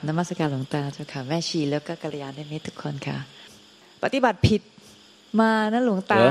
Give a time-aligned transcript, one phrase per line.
[0.00, 3.16] กับนมัสการหลวงตาเจ้าค่ะแม่ชีแล้วก็กัลยาณมิตรทุกคนค่ะ
[4.02, 4.62] ปฏิบัติผิด
[5.40, 6.22] มานะหลวงตา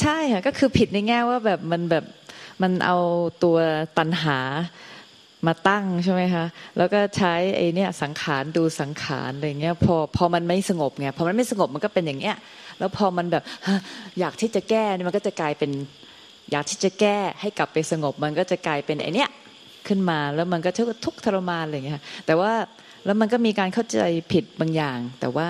[0.00, 2.04] ใช่ค่ะก็คือผิดในแง่ว่าแบบมันแบบ
[2.62, 2.96] มันเอา
[3.44, 3.56] ตัว
[3.98, 4.38] ตันหา
[5.46, 6.44] มาตั้งใช่ไหมคะ
[6.78, 12.36] แล้วก็ใช้ไอ้นี่สังขารดูสังขารอะไรเงี้ย พอพอมันไม่สงบไงพอมันไม่สงบมันก็เป็นอย่างเงี้ย
[12.78, 13.42] แล้วพอมันแบบ
[14.20, 15.70] อยากที่จะแก้มันก็จะกลายเป็น
[16.50, 19.30] อยากที่จะแก้ให้กลับไปสงบ มันก็จะกลายเป็นไอเนี้ย
[19.88, 20.70] ขึ้นมาแล้วมันก็
[21.04, 22.52] ทุกข์ทรมานอะไรเงี้ยแต่ว่า
[23.06, 25.48] แล้วมันก็มีการเข้าใจผิดบางอย่าง แต่ว่า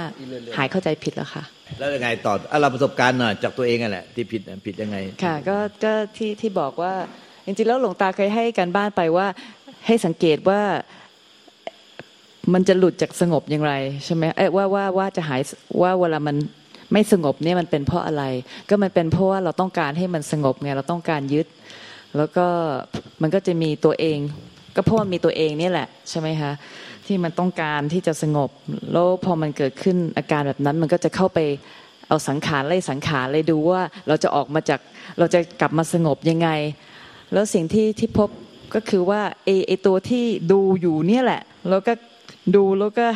[0.57, 1.45] หายเข้าใจผิดแล้วค่ะ
[1.79, 6.95] แล้วยังไงต่อเราประสบการณ์หน่อยจากตัวเองอะแหละที่ผิดผิดยังไง ค่ะ ก็ก็ที่ที่บอกว่า
[7.47, 9.27] จริงๆแล้วหลวงตาเคยให้การบ้านไปว่า
[9.87, 10.61] ให้สังเกตว่า
[12.53, 15.41] มันจะหลุดจากสงบอย่างไรใช่ไหมเอ้ว่าว่าว่าจะหาย
[15.83, 16.37] ว่าเวลามัน
[16.93, 18.25] ไม่สงบเนี่ยมันเป็นเพราะอะไร
[18.69, 21.47] ก็มันเป็นเพราะว่าเราต้องการให้มันสงบไงเราต้องการยึด
[22.17, 22.47] แล้วก็
[23.23, 24.19] มันก็จะมีตัวเอง
[24.77, 26.53] ก็เพราะมันมีตัวเองนี่แหละใช่ไหมคะ
[27.07, 28.51] ที่มันต้องการที่จะสงบ
[28.93, 31.39] แล้วพอมันเกิดขึ้นอาการแบบนั้นมันก็จะเข้าไป
[32.09, 34.81] เอาสังขารไล่สังขารเลยดูว่าเราจะออกมาจาก
[35.19, 36.49] เราจะกลับมาสงบยังไง
[37.33, 38.29] แล้วสิ่งที่ที่พบ
[38.75, 41.93] ก็คือว่าไอไอตัวที่ดูอยู่เนี่ยแหละ แล้วก็
[42.57, 43.07] ดูแล้วก็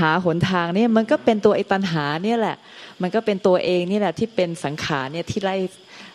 [0.00, 2.56] หาหนทางเนี่ยมันก็เป็นตัวไอตันหาเนี่ยแหละ
[3.02, 5.56] มันก็เป็นตัวเองนี่แหละที่เป็นสังขารเนี่ยที่ไล่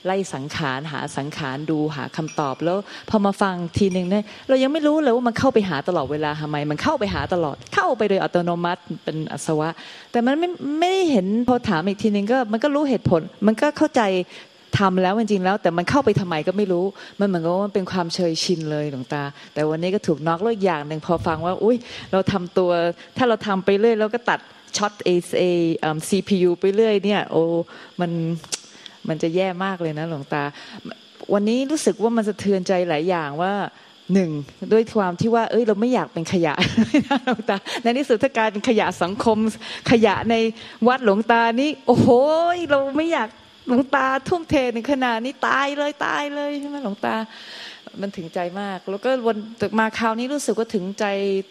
[0.06, 2.78] ไล่สังขารหาสังขารดูหาคำตอบแล้ว
[3.10, 9.70] พอมาฟังทีหนึ่งเนี่ยเรายังไม่รู้เลยว่ามันเข้าไปหาตลอดเวลาทำไม มันเข้าไปหาตลอดเข้าไปโดยอัตโนมัติเป็นอสวะ
[10.12, 14.04] แต่มันไม่ไม่ได้เห็นพอถามอีกทีหนึ่งก็มันก็รู้เหตุผล มันก็เข้าใจ
[14.82, 16.86] ทำแล้วจริงๆแล้ว แต่มันเข้าไปทำไมก็ไม่รู้
[17.20, 21.78] มันเหมือนกับว่ามันเป็นความเชยชินเลยหลวงตา แต่วันนี้ก็ถูกน็อกแล้วอย่างหนึ่งพอฟังว่า อุ้ย
[22.12, 22.72] เราทำตัว
[23.18, 24.40] ถ้าเราทำไปเรื่อยแล้วก็ตัด
[24.78, 25.10] ช็อตเอ
[25.40, 25.44] เอ
[26.10, 27.44] ซีพียูไปเรื่อยเนี่ย โอ้
[28.02, 28.12] มัน
[29.10, 30.44] มันจะแย่มากเลยนะหลวงตา
[31.34, 33.54] วันนี้รู้สึกว่ามันสะเทือนใจหลายอย่างว่า
[34.14, 34.32] หนึ่ง
[34.74, 36.54] ด้วยความที่ว่า เอ้ย เราไม่อยากเป็นขยะ
[37.26, 39.38] หลวงตา ในที่สุดถ้ากลายเป็นขยะสังคม
[39.92, 40.36] ขยะใน
[40.88, 42.08] วัดหลวงตานี่โอ้โห
[42.70, 43.30] เราไม่อยาก
[43.68, 47.16] หลวงตาทุ่มเทในขนาดนี้ตายเลยตายเลยใช่ไหมหลวงตา
[48.02, 49.38] มันถึงใจมาก แล้วก็วัน
[49.80, 51.06] มาคราวนี้รู้สึกว่าถึงใจ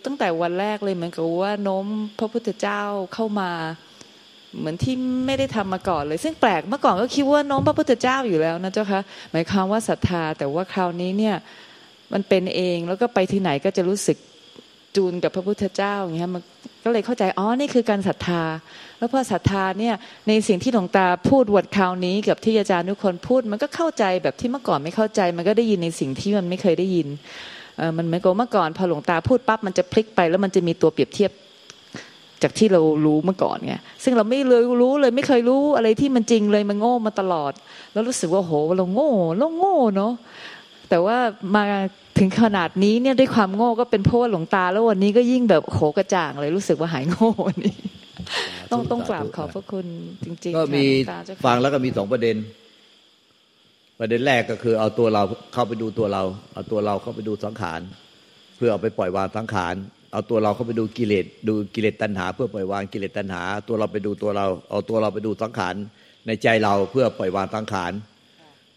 [0.04, 1.86] ตั้งแต่วันแรกเลยเหมือนกับว่าโน้ม
[2.19, 2.82] พระพุทธเจ้า
[3.14, 3.50] เข้ามา
[4.58, 4.94] เหมือนที่
[5.26, 9.00] ไม่ได้ทำมาก่อนเลย ซึ่งแปลกเมื่อก่อนก็คิดว่าน้มพระพุทธเจ้าอยู่แล้วนะเจ้าคะ
[9.32, 11.34] หมายความว่าศรัทธา แต่ว่าคราวนี้เนี่ย
[12.12, 14.16] มันเป็นเองแล้วก็ไปที่ไหนก็จะรู้สึก
[14.96, 16.42] จูนกับพระพุทธเจ้าอย่างเงี้ยมัน
[16.84, 18.42] ก็เลยเข้าใจอ๋อนี่คือการศรัทธา
[18.98, 19.94] แล้วพอศรัทธาเนี่ย
[20.28, 27.08] ในสิ่งที่หลวงตาพูดวดคราวนี้ กับที่อาจารย์ทุกคนพูด มันก็เข้าใจแบบที่เมื่อก่อนไม่เข้าใจ มันก็ได้ยินในสิ่งที่มันไม่เคยได้ยิน
[27.96, 31.30] มันเหมือนกับเมื่อก่อนพอหลวงตาพูดปั๊บมันจะพลิกไปแล้วมันจะมีตัวเปรียบเทียบ
[32.42, 37.53] จากที่เรารู้เมื่อก่อนไงซึ่งเราไม่เลยรู้เลยไม่เคยรู้อะไรที่มันจริงเลยมันโง่มาตลอด
[37.92, 40.12] แล้วรู้สึกว่าโหเราโง่เราโง่เนาะ
[40.88, 41.16] แต่ว่า
[41.54, 41.62] มา
[42.19, 47.76] ถึงขนาดนี้เนี่ยด้วยความโง่ก็เป็นเพราะว่าหลวงตา แล้ววันนี้ก็ยิ่งแบบโหกระจ่างเลยรู้สึกว่าหายโง่วันนี้
[48.72, 49.86] ต้องต้องกราบขอบพระคุณ
[50.25, 50.84] จริงๆก็มี
[51.47, 52.36] ฟังแล้วก็มีสองประเด็น
[54.00, 56.22] ประเด็นแรกก็คือเอาตัวเราเข้าไปดูตัวเรา
[56.54, 57.81] เอาตัวเราเข้าไปดูสังขาร
[58.56, 59.75] เพื่อเอาไปปล่อยวางสังขาร
[60.12, 65.74] เอาตัวเราเข้าไปดูกิเลสดูกิเลสตัณหา เพื่อปล่อยวางกิเลสตัณหา ตัวเราไปดูตัวเรา เอาตัวเราไปดูสังขาร
[66.26, 67.92] ในใจเราเพื่อปล่อยวางสังขาร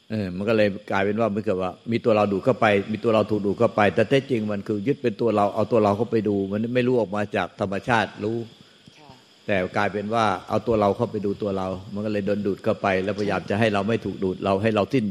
[0.09, 8.37] เออมันก็เลยกลายเป็นว่าไม่เกิดว่า มีตัวเราดูเข้าไป มีตัวเราถูกดูเข้าไป แต่แท้จริงมันคือยึดเป็นตัวเราเอาตัวเราเข้าไปดู มันไม่รู้ออกมาจากธรรมชาติรู้
[9.47, 15.05] แต่กลายเป็นว่าเอาตัวเราเข้าไปดูตัวเรา มันก็เลยโดนดูดเข้าไป แล้วพยายามจะให้เราไม่ถูกดูดเราให้เราสิ้น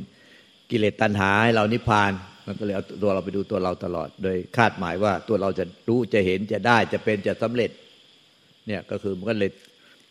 [0.70, 2.12] กิเลสตัณหาให้เรานิพพาน
[2.46, 7.70] มันก็เลยเอาตัวเราไปดูตัวเราตลอด โดยคาดหมายว่าตัวเราจะรู้จะเห็นจะได้จะเป็นจะสำเร็จ
[8.66, 9.50] เนี่ยก็คือมันก็เลย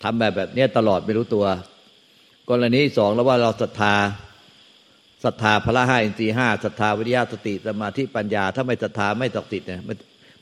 [0.04, 1.46] ทำแบบแบบนี้ตลอดไม่รู้ตัว
[2.50, 3.96] กรณีสองแล้วว่าเราศรัทธา
[5.24, 9.98] ศรัทธาพระห้าอินทรีห้าศรัทธาวิริยะสติสมาธิปัญญา ถ้าไม่ศรัทธาไม่ศักดิ์สิทธิ์เนี่ยมัน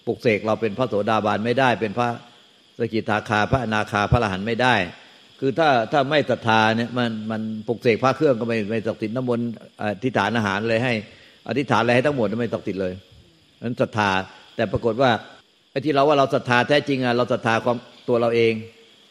[0.05, 2.09] ปลุกเสกเราเป็นพระโสดาบันไม่ได้ เป็นพระ
[2.79, 4.75] สกิทาคาพระอนาคาพระอรหันต์ไม่ได้
[5.39, 9.47] คือถ้าถ้าไม่ศรัทธาเนี่ยมันมันปลุกเสกพระเครื่องก็ไม่ไม่ศักดิ์สิทธิ์น้ำมนต์
[9.81, 10.93] อธิษฐานอาหารเลยให้
[11.47, 12.93] อธิษฐานอะไรให้ทั้งหมดไม่ศักดิ์สิทธิ์เลย
[13.63, 14.09] นั้นศรัทธา
[14.55, 15.11] แต่ปรากฏว่า
[15.71, 17.77] ไอ้ที่เราว่าเราศรัทธาแท้จริงอะเราศรัทธาความ
[18.07, 18.53] ตัวเราเอง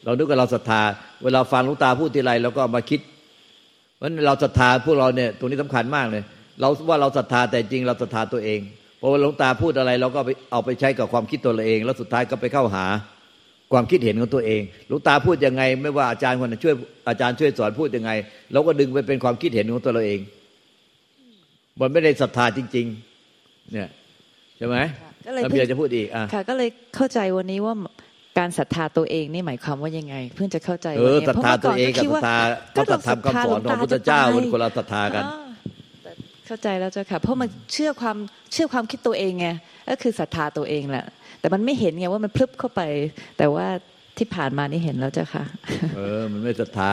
[0.04, 0.80] เราดูว่าเราศรัทธา
[1.24, 3.00] เวลาฟังลุงตาพูดทีไรเราก็มาคิด
[3.96, 6.22] เพราะเราศรัทธาพวกเราเนี่ยตรงนี้สำคัญมากเลย
[6.60, 8.60] เราว่าเราศรัทธาแต่จริงเราศรัทธาตัวเอง
[9.00, 10.20] พอหลวงตาพูดอะไรเราก็
[10.52, 12.86] เอาไปใช้กับความคิดตัวเราเอง แล้วสุดท้ายก็ไปเข้าหา
[13.72, 16.74] ความคิดเห็นของตัวเองหลวงตาพูดยังไง ไม่ว่าอาจารย์คนช่วย
[17.08, 18.10] อาจารย์ช่วยสอนพูดยังไง
[18.52, 20.20] เราก็ดึงไปเป็นความคิดเห็นของตัวเราเอง
[21.80, 22.86] มันไม่ได้ศรัทธาจริง
[23.28, 23.88] ๆ เนี่ย
[24.58, 24.76] ใช่ไหม
[25.26, 27.74] ก็เลยพี่จะพูดอีกอะก็เลยเข้าใจวันนี้ว่า
[28.38, 32.36] การศรัทธาตัวเองนี่หมายความว่ายังไง เพื่อจะเข้าใจเออศรัทธาตัวเองกับศรัทธา
[32.76, 35.24] ก็ศรัทธาคำสอนของพุทธเจ้ามันคนละศรัทธากัน
[36.46, 38.16] เข้าใจแล้วเจ้าค่ะ เพราะมันเชื่อความ
[38.52, 39.48] เชื่อความคิดตัวเองไง
[39.90, 41.04] ก็คือศรัทธาตัวเองแหละ
[41.40, 42.80] แต่มันไม่เห็นไงว่ามันพลึบเข้าไป
[43.38, 43.66] แต่ว่า
[44.18, 45.44] ที่ผ่านมานี่เห็นแล้วเจ้าค่ะ
[45.96, 46.92] เออ มันไม่ศรัทธา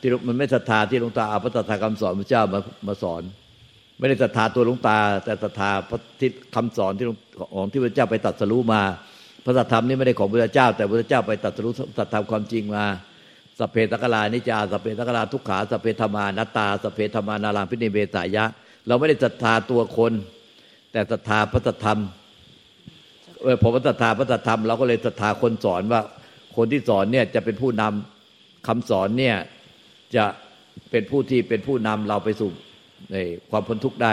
[0.00, 3.22] ที่มันไม่ศรัทธาที่หลวงตาเอาพระศรัทธาคำสอนพระเจ้ามามาสอน
[4.00, 7.06] ไม่ได้ศรัทธาตัวหลวงตา แต่ศรัทธาพระที่คำสอนที่
[7.54, 8.82] ของที่พระเจ้าไปตัดสรู้มา
[9.44, 12.84] พระธรรมนี่ไม่ได้ของพระเจ้า แต่พระเจ้าไปตัดสรู้ตัดธรรมความจริงมา
[13.58, 18.44] สเพตกลานิจาสเพตกลาทุกขาสเพธรรมานัตตาสเพธรรมานารังพิเนเบสายะ
[18.86, 20.12] เราไม่ได้ศรัทธาตัวคน
[20.92, 21.98] แต่ศรัทธาพระธรรม
[23.42, 26.00] เออผมศรัทธาพระธรรมเราก็เลยศรัทธาคนสอนว่า
[26.56, 29.36] คนที่สอนเนี่ยจะเป็นผู้นำคำสอนเนี่ย
[30.16, 30.24] จะ
[30.90, 32.50] เป็นผู้ที่เป็นผู้นำเราไปสู่
[33.12, 33.16] ใน
[33.50, 34.12] ความพ้นทุกข์ได้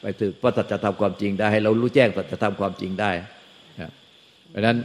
[0.00, 3.10] ไปถึงพระสัจธรรมความจริงได้ให้เรารู้แจ้งสัจธรรมความจริงได้
[4.50, 4.76] เพราะนั้น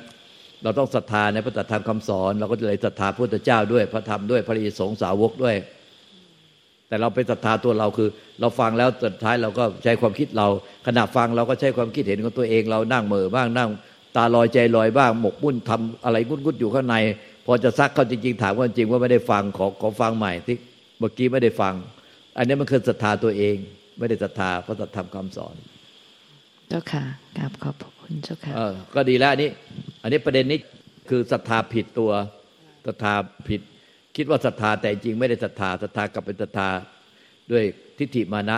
[0.63, 5.55] เราต้องศรัทธาในพระสัจธรรมคำสอน เราก็เลยศรัทธาพระพุทธเจ้าด้วยพระธรรมด้วยพระอิสงสาวกด้วย
[6.87, 10.47] แต่เราไปศรัทธาตัวเราคือ เราฟังแล้วสุดท้ายเราก็ใช้ความคิดเรา
[10.87, 13.69] ขณะฟังเราก็ใช้ความคิดเห็นของตัวเองเรานั่งเหม่อบ้างนั่ง
[14.15, 16.95] ตาลอยใจลอยบ้างหมกมุ่นทำอะไรงุดงุดอยู่ข้างใน
[17.45, 20.57] พอจะซักเขาจริงๆถามว่าจริงว่าไม่ได้ฟังขอขอฟังใหม่ที่
[20.99, 21.73] เมื่อกี้ไม่ได้ฟัง
[22.37, 23.55] อันนี้มันคือศรัทธาตัวเอง
[23.97, 25.55] ไม่ได้ศรัทธาพระธรรมคำสอน
[26.69, 27.03] เจ้าค่ะ
[27.37, 28.53] กราบขอบคุณเจ้าค่ะ
[28.95, 29.49] ก็ดีแล้วอันนี้
[30.03, 30.59] อันนี้ประเด็นนี้
[31.09, 32.11] คือศรัทธาผิดตัว
[32.87, 33.13] ศรัทธา
[33.47, 33.61] ผิด
[34.15, 36.69] คิดว่าศรัทธาแต่จริงไม่ได้ศรัทธาศรัทธากลับเป็นศรัทธา
[37.51, 37.63] ด้วย
[37.97, 38.57] ทิฏฐิมานะ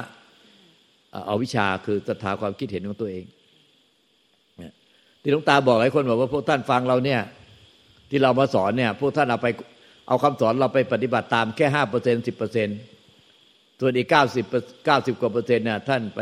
[1.28, 3.26] เอาวิชาคือศรัทธาความคิดเห็นของตัวเอง
[5.22, 7.22] ที่หลวงตาบอกหลายคนบอกว่าพวกท่านฟังเราเนี่ย
[8.10, 9.48] ที่เรามาสอนเนี่ย พวกท่านเอาไป
[10.08, 12.68] เอาคำสอนเราไปปฏิบัติตามแค่ห้าเปอร์เซ็นสิบเปอร์เซ็น
[13.80, 14.46] ส่วนอีกเก้าสิบ
[14.86, 16.22] เก้าสิบกว่าเปอร์เซ็นต์เนี่ยท่านไป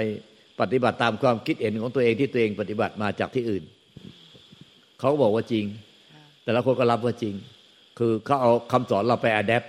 [0.61, 3.63] ปฏิบัติตามความคิดเห็นของตัวเองที่ตัวเองปฏิบัติมาจากที่อื่น
[4.99, 5.65] เขาบอกว่าจริง
[6.43, 7.33] แต่ละคนก็รับว่าจริง
[7.99, 9.63] คือเขาเอาคำสอนเราไปอัดแอป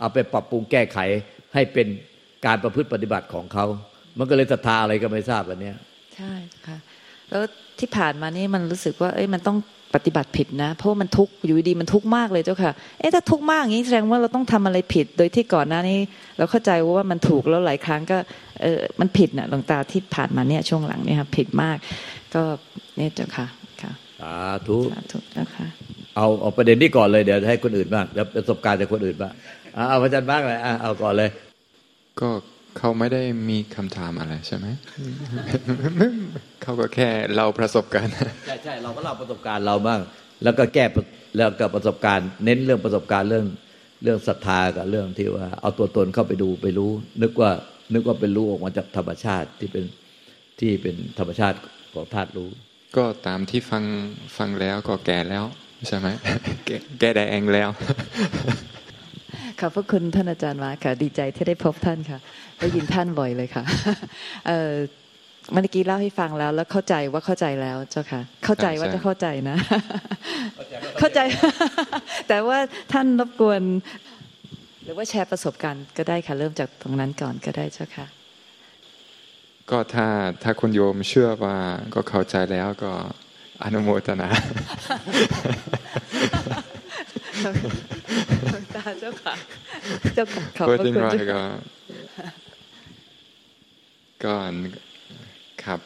[0.00, 0.98] เอาไปปรับปรุงแก้ไข
[1.54, 1.86] ให้เป็น
[2.46, 3.66] การประพฤติปฏิบัติของเขา
[4.18, 5.76] มันก็เลยศรัทธาอะไรก็ไม่ทราบอันเนี้ย
[6.16, 6.32] ใช่
[6.66, 6.76] ค่ะ
[7.30, 7.42] แล้ว
[7.78, 9.58] ที่ผ่านมานี่มันรู้สึกว่า เอ้ยมันต้อง
[9.94, 15.98] ปฏิบัติผิดนะ เพราะมันทุกข์อยู่ดีมันทุกข์มากเลยเจ้าค่ะ เอ๊ะถ้าทุกข์มากอย่างนี้แสดงว่าเราต้องทำอะไรผิด โดยที่ก่อนหน้านี้
[16.38, 18.18] เราเข้าใจว่ามันถูกแล้วหลายครั้งก็
[18.62, 21.76] เออมันผิดนะหลวงตาที่ผ่านมาเนี่ยช่วงหลังเนี่ยครับผิดมาก
[22.34, 22.42] ก็
[22.96, 23.46] เนี่ยเจ้าค่ะ
[23.82, 24.34] ค่ะสา
[24.66, 25.66] ธุสาธุเจ้าค่ะ
[26.16, 29.32] เอาเอาประเด็นนี้ก่อนเลยเดี๋ยวให้คนอื่นบ้างเดี๋ยวประสบการณ์จากคนอื่นบ้าง
[29.74, 31.30] เอาพระอาจารย์บ้างเลยเอาก่อนเลย
[32.20, 32.28] ก็
[32.78, 34.66] เขาไม่ได้มีคำถามอะไรใช่ไหม
[36.62, 38.12] เขาก็แค่เราประสบการณ์
[38.46, 40.00] ใช่ใช่เราก็เล่าประสบการณ์เราบ้าง
[40.42, 40.84] แล้วก็แก้
[41.36, 43.46] แล้วก็ประสบการณ์ เน้นเรื่องประสบการณ์เรื่อง
[44.02, 46.90] เรื่องศรัทธากับเรื่องที่ว่า เอาตัวตนเข้าไปดูไปรู้
[47.22, 47.50] นึกว่า
[47.94, 49.84] นึกว่าเป็นรู้ออกมาจากธรรมชาติที่เป็น
[50.60, 51.58] ที่เป็นธรรมชาติ
[51.94, 52.50] ของธาตุรู้
[52.96, 53.84] ก็ตามที่ฟัง
[54.36, 55.44] ฟังแล้วก็แก่แล้ว
[55.86, 56.08] ใช่ไหม
[57.00, 57.68] แก่ได้เองแล้ว
[59.60, 62.18] ขอบพระคุณท่านอาจารย์มาค่ะ ดีใจที่ได้พบท่านค่ะ
[62.60, 63.64] ได้ยินท่านบ่อยเลยค่ะ
[64.48, 64.72] เออ
[65.52, 69.56] เมื่อกี้เล่าให้ฟังแล้ว แล้วเข้าใจว่าเข้าใจแล้วเจ้าค่ะ เข้าใจว่าจะเข้าใจนะ
[70.98, 71.20] เข้าใจ
[72.28, 72.58] แต่ว่า
[72.92, 73.62] ท่านรบกวน
[74.84, 78.06] หรือว่าแชร์ประสบการณ์ก็ได้ค่ะ เริ่มจากตรงนั้นก่อนก็ได้เจ้าค่ะ
[79.70, 80.06] ก็ถ้า
[80.42, 81.56] ถ้าคุณโยมเชื่อว่า
[81.94, 82.92] ก็เข้าใจแล้วก็
[83.62, 84.28] อนุโมทนา
[88.52, 88.65] ตา
[89.00, 89.34] เจ้าค่ะ
[90.14, 91.26] เจ้าค่ะขอบคุณเจ้า
[94.24, 94.34] ก็
[95.64, 95.80] ครับ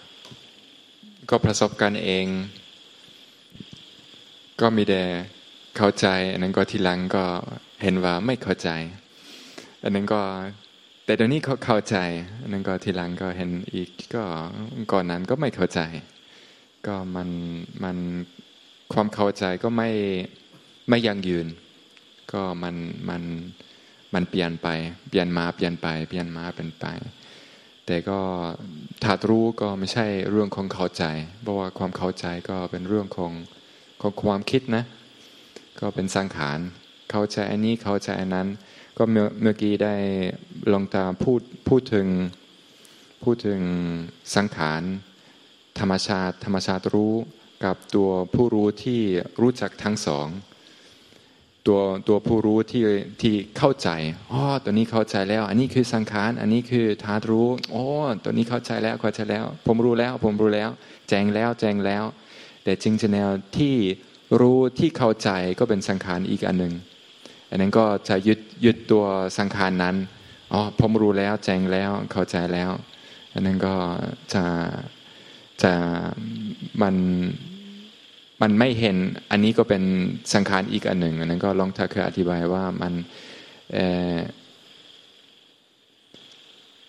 [1.31, 2.27] ก็ประสบการณ์เอง
[4.61, 5.03] ก็มีแต่
[5.77, 7.25] เข้าใจ อันนั้นก็ทีหลังก็
[7.83, 8.71] เห็นว่าไม่เข้าใจ
[9.83, 10.21] อันนั้นก็
[11.05, 11.97] แต่ตอนนี้เขาเข้าใจ
[12.43, 14.23] อันนั้นก็ทีหลังก็เห็นอีกก็
[14.93, 15.81] ก่อนนั้นก็ไม่เข้าใจ
[16.87, 17.29] ก็มัน
[17.83, 17.97] มัน
[18.93, 19.91] ความเข้าใจก็ไม่
[20.89, 21.47] ไม่ยั่งยืน
[22.33, 22.77] ก็มัน
[23.09, 23.23] มัน
[24.15, 24.69] มันเปลี่ยนไป
[25.09, 26.87] เปลี่ยนมาเปลี่ยนไป เปลี่ยนมาเป็นไป
[27.87, 28.21] แต่ก็
[29.03, 31.05] ถ้ารู้ก็ไม่ใช่เรื่องของเข้าใจ
[31.43, 33.33] เพราะว่าความเข้าใจก็เป็นเรื่องของ
[34.01, 34.85] ของความคิดนะ
[35.81, 36.59] ก็เป็นสังขาร
[37.11, 38.49] เข้าใจอันนี้เข้าใจอันนั้น
[38.97, 39.95] ก็เมื่อเมื่อกี้ได้
[40.73, 42.07] ลองตาพูดพูดถึง
[43.23, 43.61] พูดถึง
[44.35, 44.83] สังขาร
[45.81, 47.15] ธรรมชาติ ธรรมชาติรู้
[47.65, 49.01] กับตัวผู้รู้ที่
[49.41, 50.27] รู้จักทั้งสอง
[51.67, 52.83] ตัวตัวผู้รู้ที่
[53.23, 53.89] ที่เข้าใจ
[54.33, 57.85] อ๋อตัวนี้เข้าใจแล้ว อันนี้คือสังขาร อันนี้คือธาตุรู้โอ้
[58.23, 60.71] ตัวนี้เข้าใจแล้วเข้าใจแล้ว ผมรู้แล้ว ผมรู้แล้ว
[61.09, 62.05] แจ้งแล้วแจ้งแล้ว
[62.65, 63.75] แต่จริงๆแนวที่
[64.41, 66.75] รู้ที่เข้าใจก็เป็นสังขารอีกอันหนึ่ง
[67.51, 69.05] อันนั้นก็จะยึดยึดตัว
[69.39, 69.97] สังขารนั้น
[70.53, 72.71] อ๋อผมรู้แล้วแจ้งแล้วเข้าใจแล้ว
[73.35, 73.75] อันนั้นก็
[74.35, 74.45] จะ
[75.63, 75.73] จะ
[76.83, 76.97] มัน
[78.43, 78.97] มันไม่เห็น
[79.31, 79.83] อันนี้ก็เป็น
[80.35, 82.95] สังขารอีกอันหนึ่งอันนั้นก็ลองถ้าเคยอธิบายว่ามัน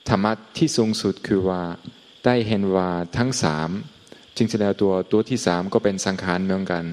[0.09, 1.61] ธรรมะที่สูงสุดคือว่า
[2.25, 3.69] ได้เห็นว่าทั้งสาม
[4.35, 6.85] จริงๆแล้วตัวตัวที่สามก็เป็นสังขารเหมือนกัน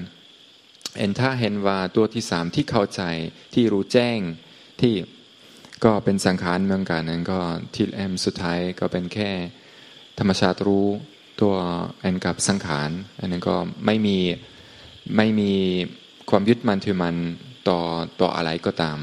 [0.97, 3.01] เอ็นถ้าเห็นว่าตัวที่สามที่เข้าใจ
[3.53, 4.19] ที่รู้แจ้ง
[4.81, 4.93] ที่
[5.83, 7.39] ก็เป็นสังขารเหมือนกันนั้นก็
[7.73, 9.31] ที่แอมสุดท้ายก็เป็นแค่
[10.19, 10.87] ธรรมชาติรู้
[11.41, 11.55] ตัว
[12.01, 13.55] แอนกับสังขารอันนั้นก็
[13.85, 14.17] ไม่มี
[15.17, 15.51] ไม่มี
[16.29, 17.15] ความยึดมั่นถือมัน
[17.69, 17.79] ต่อ
[18.21, 18.99] ต่ออะไรก็ตาม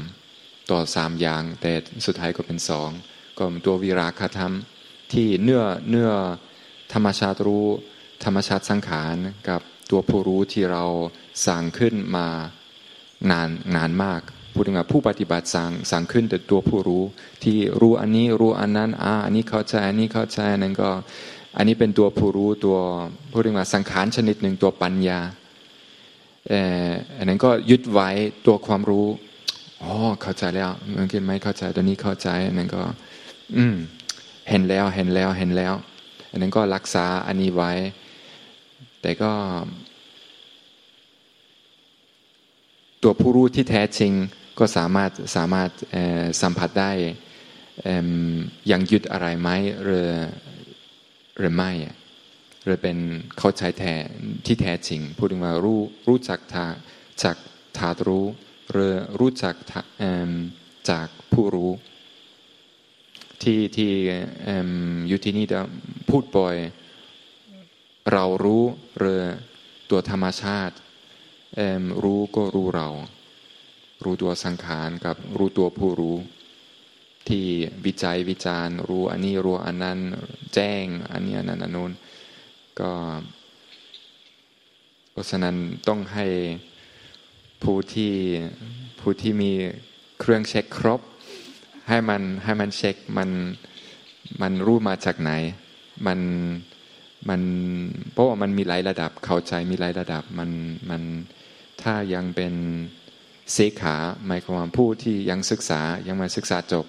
[0.71, 1.71] ต่อสามอย่าง แต่
[2.05, 2.89] สุดท้ายก็เป็นสอง
[3.37, 4.53] ก็ตัววิราคธรรม
[5.13, 6.11] ที่เนื้อเนื้อ
[6.93, 7.67] ธรรมชาติรู้
[8.23, 9.15] ธรรมชาติสังขาร
[9.49, 10.83] กับตัวผู้รู้ที่เรา
[11.47, 12.27] สั่งขึ้นมา
[13.31, 14.21] นานนานมาก
[14.53, 17.03] พูดถึงว่าผู้ปฏิบัติสั่งสั่งขึ้นแต่ตัวผู้รู้
[17.43, 20.89] ที่รู้อันนี้รู้อันนั้นอ่าอันนี้เข้าใจอันนี้เข้าใจนั้นก็
[21.57, 22.77] อันนี้เป็นตัวผู้รู้ตัว
[23.31, 25.19] พูดถึงว่าสังขารชนิดหนึ่งตัวปัญญา
[26.49, 26.53] เอ
[26.87, 28.09] ออันนั้นก็ยึดไว้
[28.45, 29.07] ตัวความรู้
[29.81, 32.81] อ๋อเข้าใจแล้วเมื่อกี้ไม่เข้าใจตอนนี้เข้าใจอันนั้นก็
[33.55, 33.75] อืม
[34.49, 35.73] เห็นแล้วเห็นแล้วเห็นแล้ว
[36.31, 37.71] อันนั้นก็รักษาอันนี้ไว้
[39.01, 39.31] แต่ก็
[43.03, 44.11] ตัวผู้รู้ที่แท้จริง
[44.59, 45.69] ก็สามารถสามารถ
[46.41, 46.91] สัมผัสได้
[48.71, 49.49] ยังยึดอะไรไหม
[49.83, 50.07] หรือ
[51.37, 51.71] หรือไม่
[52.63, 52.97] หรือเป็น
[53.37, 53.93] เข้าใจแท้
[54.45, 56.65] ที่แท้จริง พูดถึงว่ารู้รู้จักทา
[57.23, 57.37] จาก
[57.77, 58.25] ธารู้
[58.71, 59.55] หรือรู้จัก
[60.89, 61.71] จากผู้รู้
[63.43, 63.91] ที่ที่
[65.07, 65.59] อยู่ที่นี่จะ
[66.09, 66.55] พูดบ่อย
[68.11, 68.63] เรารู้
[68.97, 69.23] หรือ
[69.89, 70.75] ตัวธรรมชาติ
[72.03, 72.89] รู้ก็รู้เรา
[74.03, 76.17] รู้ตัวสังขารกับรู้ตัวผู้รู้
[77.29, 77.45] ที่
[77.85, 79.99] วิจัยวิจารณ์รู้อันนี้รู้อันนั้น
[80.53, 81.91] แจ้ง อันนี้อันนั้นอันนู้น
[82.79, 82.91] ก็
[85.11, 85.55] เพราะฉะนั้น
[85.87, 86.25] ต้องให้
[87.63, 88.13] ผู้ที่
[88.99, 89.51] ผู้ที่มี
[90.19, 91.01] เครื่องเช็คครบ
[91.89, 93.29] ให้มันให้มันเช็คมัน
[94.41, 95.31] มันรู้มาจากไหน
[96.07, 96.19] มัน
[97.29, 97.41] มัน
[98.11, 100.49] เพราะว่ามันมีหลายระดับเข้าใจมีหลายระดับมัน
[100.89, 101.01] มัน
[101.81, 102.53] ถ้ายังเป็น
[103.53, 106.85] เสขาหมายความผู้ที่ยังศึกษายังมาศึกษาจบ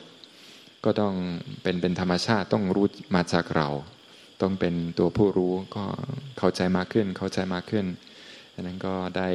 [0.84, 1.14] ก็ต้อง
[1.62, 3.68] เป็นเป็นธรรมชาติต้องรู้มาจากเรา
[4.42, 5.84] ต้องเป็นตัวผู้รู้ก็
[6.38, 7.86] เข้าใจมากขึ้นเข้าใจมากขึ้น
[8.54, 9.28] อันนั้นก็ได้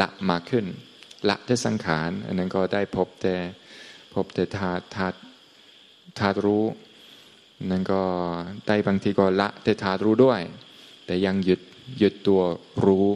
[0.00, 0.64] ละมากขึ้น
[1.28, 3.36] ละได้สังขาร อันนั้นก็ได้พบแต่
[4.14, 5.16] พบแต่ธาตุธาตุ
[6.18, 6.64] ธาตุรู้
[7.70, 8.02] นั่นก็
[8.68, 10.40] ได้บางทีก็ละแต่ธาตุรู้ด้วย
[11.06, 11.60] แต่ยังหยึด
[11.98, 12.42] หยึดตัว
[12.84, 13.08] รู้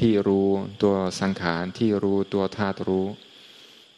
[0.00, 0.48] ที่รู้
[0.82, 3.06] ตัวสังขารที่รู้ตัวธาตุรู้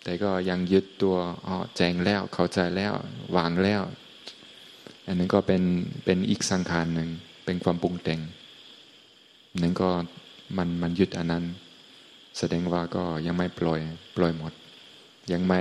[0.02, 1.16] แต่ก็ยังยึดตัว
[1.46, 2.92] อ๋อแจ้งแล้วเข้าใจแล้ว
[3.36, 3.82] วางแล้ว
[5.06, 5.62] อันนั้นก็เป็น
[6.04, 7.08] เป็นอีกสังขารหนึ่ง
[7.44, 8.20] เป็นความปรุงแต่ง
[9.62, 9.90] นั่นก็
[10.56, 11.44] มันมันยึดอันนั้น
[12.38, 13.80] แสดงว่าก็ยังไม่ปล่อย
[14.16, 14.52] ปล่อยหมด
[15.32, 15.60] ยังไม่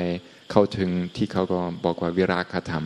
[0.52, 2.86] เข้าถึงที่เขาก็บอกว่าวิราคธรรม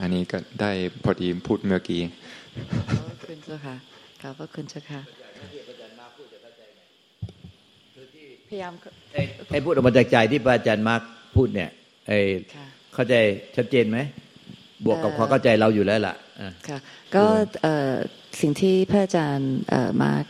[0.00, 0.72] อันนี้ก็ได้
[1.04, 2.02] พอดีพูดเมื่อกี้
[3.06, 3.76] ขอบคุณเจ้าค่ะ
[4.20, 5.00] ขอบพระคุณเจ้าค่ะ
[8.50, 8.74] พยายาม
[9.50, 11.02] ไอ้พูดออกมาจากใจที่พระอาจารย์มาร์ก
[11.36, 11.70] พูดเนี่ย
[12.08, 12.18] ไอ้
[12.94, 13.14] เข้าใจ
[13.56, 13.98] ชัดเจนไหม
[14.84, 16.14] บวกกับความเข้าใจเราอยู่แล้วล่ะ
[16.68, 16.78] ค่ะ
[17.14, 17.24] ก็
[18.40, 19.52] สิ่งที่พระอาจารย์
[20.02, 20.24] มาร์ก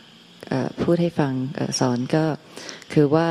[0.83, 1.33] พูดให้ฟัง
[1.79, 2.23] สอนก็
[2.93, 3.27] คือว่า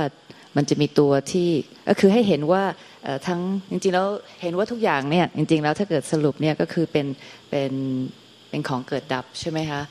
[0.57, 1.49] มันจะมีตัวที่
[1.88, 2.64] ก็คือให้เห็นว่า
[3.26, 3.40] ทั้ง
[3.71, 4.07] จริงๆแล้ว
[4.42, 7.07] เห็นว่าทุกอย่างเนี่ยจริง ๆ แล้วถ้าเกิดสรุปเนี่ยก็คือเป็น
[7.50, 7.73] เป็น
[8.50, 9.83] เป็นของเกิดดับใช่ไหมคะ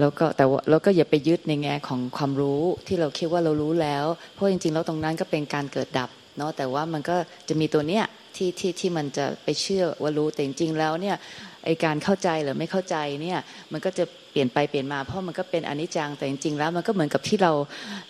[0.00, 7.16] แล้วก็แต่ว่าเราก็อย่าไปยึดในแง่ของความรู้ที่เราคิดว่าเรารู้แล้ว เพราะจริงๆแล้วตรงนั้นก็เป็นการเกิดดับเนาะแต่ว่ามันก็
[7.48, 8.04] จะมีตัวเนี้ย
[8.36, 11.16] ที่ที่ที่มันจะไปเชื่อว่ารู้แต่จริงๆแล้วเนี่ย
[11.64, 13.38] ไอการเข้าใจหรือไม่เข้าใจเนี่ย
[13.72, 17.52] มันก็จะเปลี่ยนไปเปลี่ยนมาเพราะมันก็เป็นอนิจจังแต่จริงๆแล้วมันก็เหมือนกับที่เรา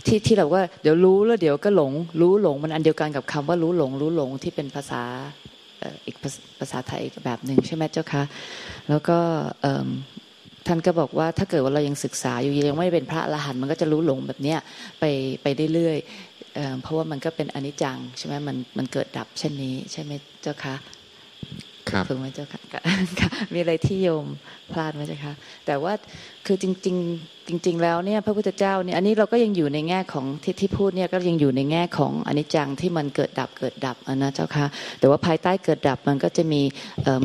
[0.07, 5.02] ที่ที่เราว่าเดี๋ยวรู้แล้วเดี๋ยวก็หลงรู้หลงมันอันเดียวกันกับคำว่ารู้หลง รู้หลงที่เป็นภาษา
[6.06, 6.16] อีก
[6.58, 8.23] ภาษาไทยอีกแบบหนึ่งใช่ไหมเจ้าคะ
[8.88, 9.18] แล้วก็
[10.66, 14.58] ท่านก็บอกว่าถ้าเกิดว่าเรายังศึกษาอยู่ยังไม่เป็นพระอรหันต์มันก็จะรู้หลงแบบเนี้ย
[15.00, 15.04] ไป
[15.42, 20.75] ไปเรื่อยๆเพราะว่ามันก็เป็นอนิจจังใช่ไหมมันมันเกิดดับเช่นนี้ใช่ไหมเจ้าคะ
[22.09, 22.61] ถูกไหมเจ้าค่ะ
[23.52, 24.26] มีอะไรที่โยม
[24.73, 25.35] พลาดไหมเจ้าคะ
[25.66, 25.92] แต่ว่า
[26.47, 34.66] คือจริง ๆ จริง ๆ แล้วเนี่ยพระพุทธเจ้าเนี่ยอันนี้เราก็ยังอยู่ในแง่ของที่ที่พูดเนี่ยก็ยังอยู่ในแง่ของอนิจจังที่มันเกิดดับเกิดดับนะเจ้าค่ะ
[34.99, 36.62] แต่ว่าภายใต้เกิดดับมันก็จะมี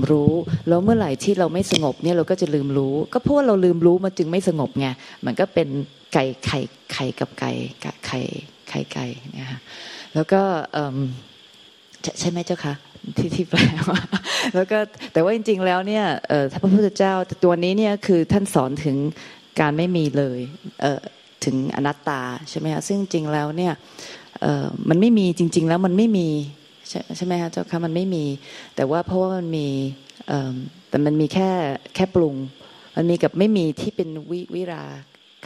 [0.10, 0.32] รู้
[0.68, 4.88] แล้วเมื่อไหร่ที่เราไม่สงบเนี่ยเราก็จะลืมรู้ ก็เพราะว่าเราลืมรู้มันจึงไม่สงบไง
[5.26, 5.68] มันก็เป็น
[6.14, 6.60] ไก่ไข่
[6.94, 7.52] ไข่กับไก่
[8.06, 8.20] ไข่
[8.70, 9.06] ไข่ไก่
[9.40, 9.60] นะคะ
[10.14, 10.42] แล้วก็
[12.20, 12.74] ใช่ไหมเจ้าคะ
[13.18, 14.00] ที่ที่แปลว่า
[14.56, 14.80] แล้วก็
[15.14, 16.06] แต่ว่าจริง ๆ แล้วเนี่ย
[16.52, 18.98] ถ้าพระพุทธเจ้าตัวนี้เนี่ยคือท่านสอนถึง
[19.60, 20.40] การไม่มีเลย
[21.46, 23.74] ถึงอนัตตาใช่ไหมคะซึ่งจริงแล้วเนี่ย
[24.90, 26.30] มันไม่มีจริง ๆ แล้วมันไม่มี
[27.18, 28.26] ใช่ไหมคะเจ้าค่ะมันไม่มี
[28.76, 29.68] แต่ว่าเพราะว่ามันมี
[30.90, 31.50] แต่มันมีแค่
[31.96, 32.36] แค่ปรุง
[32.96, 34.84] มันมีกับไม่มีที่เป็นวิวิรา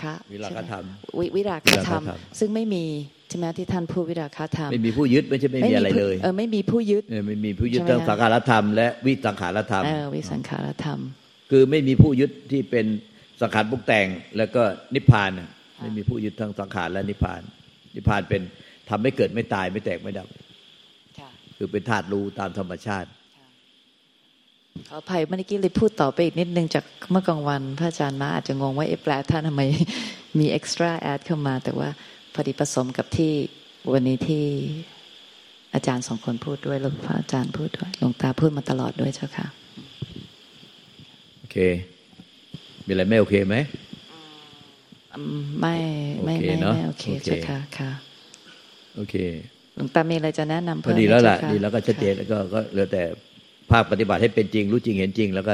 [0.02, 0.84] คะวิราคะธรรม
[1.20, 2.04] วิวิราคะธรรมวิราคะธรรม
[2.40, 2.86] ซึ่งไม่มี
[3.30, 11.00] ใช่ไหมที่ท่านพูดวิราคะธรรมไม่มีผู้ยึดไม่ใช่ไม่มีอะไรผู้เลยเออไม่มีผู้ยึดเออไม่มีผู้ยึดใช่ไหมทั้งคะสังขารธรรมและวิสังขารธรรมเออวิสังขารธรรม
[11.52, 12.86] คือไม่มีผู้ยึดที่เป็น
[13.42, 14.08] สังขารปรุงแต่ง
[14.38, 14.62] แล้วก็
[14.96, 17.42] นิพพานน่ะไม่มีผู้ยึดทั้งสังขารและนิพพาน
[17.96, 18.42] นิพพานเป็น
[18.90, 20.28] ทำให้เกิดไม่ตายไม่แตกไม่ดับ
[21.20, 23.10] ค่ะคือเป็นธาตุรู้ตามธรรมชาติ
[24.90, 29.62] ขออภัยเมื่อกี้เลยพูดต่อไปอีกนิดนึงจากเมื่อกลางวัน พระอาจารย์มาอาจจะงงว่าเอะแปลท่านทำไม
[30.40, 31.90] มีเอ็กซ์ตร้าแอดเข้ามาแต่ว่า
[32.40, 33.34] พอดีผสมกับที่
[33.94, 34.44] วันนี้ที่
[35.74, 39.48] อาจารย์สองคนพูดด้วยแล้วพระอาจารย์พูดด้วยหลวงตาพูดมาตลอดด้วยเจ้าค่ะ
[41.40, 41.58] โอเค
[42.86, 43.56] มีอะไรไม่โอเคไหม
[45.18, 45.76] อืมไม่
[46.26, 47.92] ไม่โอเคไม่เนอะไม่โอเคโอเคเจ้าค่ะค่ะ
[48.96, 49.16] โอเค
[49.76, 53.04] หลวงตามีอะไรจะแนะนำพเพิ่อมดีแล้วล่ะไหมจ้าค่ดีแล้วก็ชัดเจนแล้วก็ก็เหลือแต่
[53.72, 55.54] ภาคปฏิบัติให้เป็นจริง รู้จริงเห็นจริง แล้วก็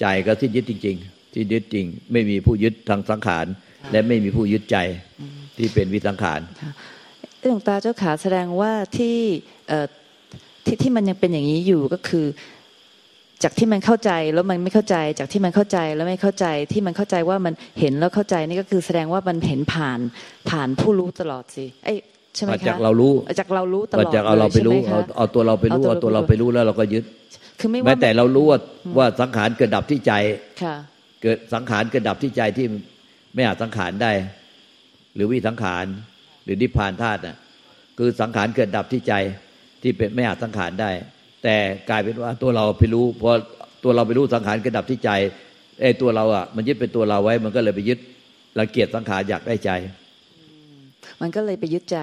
[0.00, 3.46] ใจก็สิ้นยึดจริง ๆ ที่ยึดจริง ไม่มีผู้ยึดทางสังขาร
[3.92, 4.78] และไม่มีผู้ยึดใจ
[5.60, 6.72] ที่เป็นวิสังขารค่ะ
[7.38, 9.16] เอ้ยหลวงตาเจ้าขาแสดงว่าที่
[9.68, 9.86] เอ่อ
[10.66, 12.26] ที่ที่มันยังเป็นอย่างนี้อยู่ก็คือ
[13.42, 19.98] จากที่มันเข้าใจแล้วมันไม่เข้าใจ จากที่มันเข้าใจแล้วไม่เข้าใจที่มันเข้าใจว่ามันเห็นแล้วเข้าใจนี่ก็คือแสดงว่ามันเห็นผ่าน
[20.50, 21.98] ผ่านผู้รู้ตลอดสิเอ้ย
[22.34, 27.04] ใช่ไหมมาคะจากเรารู้จากเรารู้ตลมาอดจากเอาเราไปรู้ลยใช่หมเอาคะเอาตัวเราไปรู้เอาเอาตัตัววเราเราไปไปรู้รู้แล้วเราก็ยึด
[27.60, 28.58] คือไม่ว่าแม้แต่เรารู้ว่า
[28.98, 30.12] ว่าสังขารเกิดดับที่ใจ
[30.62, 30.76] ค่ะ
[31.22, 32.66] เกิดสังขารเกิดดับที่ใจที่
[33.34, 34.39] ไม่อาจสังขารได้ห
[35.20, 35.84] รือวิสังขาร
[36.44, 37.36] หรือนิพพานธาตุน่ะ
[37.98, 39.14] คือสังขารเกิดดับที่ใจ
[39.82, 40.90] ที่เป็นไม่อาจสังขารได้
[41.42, 41.56] แต่
[41.90, 43.30] กลายเป็นว่าตัวเราไปรู้พอ
[43.84, 45.10] ตัวเราไปรู้สังขารเกิดดับที่ใจ
[45.80, 47.98] ไอ้ตัวเราอะมันยึดเป็นตัวเราไว้ มันก็เลยไปยึด
[48.58, 49.70] รังเกียจสังขารอยากได้ใจ
[51.22, 51.98] มันก็เลยไปยึดใจ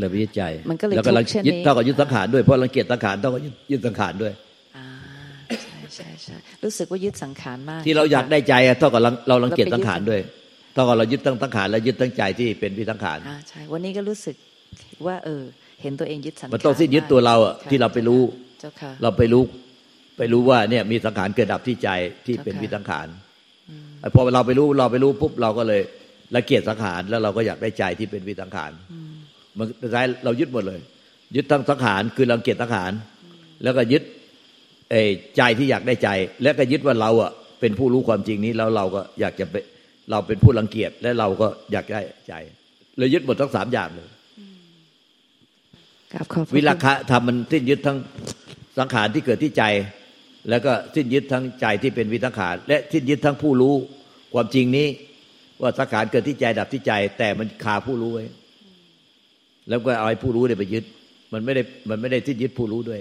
[0.00, 4.32] เลยไปยึดใจมันก็เลยแล้วก็รังทุกข์เช่นยึดนี้เท่ากับยึดสังขารด้วยเพราะรังเกียจสังขารเท่ากับยึดยึดสังขารด้วย
[4.76, 4.86] อ่า
[5.62, 10.20] ใช่ใช่ใช่รู้สึกว่ายึดสังขารมาก ที่เราอยากได้ใจอะเท่ากับเราเรารังเกียจเราไปยึดสังขารด้วย
[10.76, 14.36] เท่ากับเรายึดทั้งสังขารและยึดทั้งใจที่เป็นวิสังขารอ่าใช่วันนี้ก็รู้สึก
[15.06, 15.42] ว่า เออ
[15.82, 18.22] เห็นตัวเองยึดสังขารมันต้องสิ้นยึดตัวเราอะค่ะที่เราไปรู้
[18.60, 19.42] เจ้าค่ะเราไปรู้
[20.18, 21.88] ไปรู้ว่าเนี่ยมีสังขารเกิดดับที่ใจ
[22.26, 23.06] ที่เป็นเจ้าค่ะวิสังขาร
[24.00, 25.82] ไอ้พอเราไปรู้เราไปรู้ปุ๊บเราก็เลย
[26.34, 28.72] ละเกียจสังขารแล้วเราก็อยากได้ใจที่เป็นวิสังขาร
[29.58, 30.80] มันสุดท้ายเรายึดหมดเลย
[31.36, 32.92] ยึดทั้งสังขารคือรังเกียจสังขาร
[33.62, 34.02] แล้วก็ยึด
[34.90, 35.02] ไอ้
[35.36, 36.08] ใจที่อยากได้ใจ
[36.42, 39.54] แล้วก็ยึดว่าเราอะเป็นผู้รู้ความจริงนี้แล้วเราก็อยากจะไป
[40.10, 42.34] เราเป็นผู้รังเกียจและเราก็อยากได้ใจ
[42.98, 44.08] เลยยึดหมดทั้งสามอย่างเลย
[46.12, 47.98] กราบขอบพระคุณวิราคะธรรมมันสิ้นยึดทั้ง
[48.78, 49.64] สังขารที่เกิดที่ใจ
[50.50, 53.74] แล้วก็สิ้นยึดทั้งใจที่เป็นวิสังขารและสิ้นยึดทั้งผู้รู้
[54.34, 54.86] ความจริงนี้
[55.62, 58.24] ว่าสังขารเกิดที่ใจดับที่ใจ แต่มันคาผู้รู้ไว้
[59.68, 60.84] แล้วก็เอาไอ้ผู้รู้เนี่ยไปยึด
[61.32, 63.00] มันไม่ได้มันไม่ได้สิ้นยึดผู้รู้ด้วย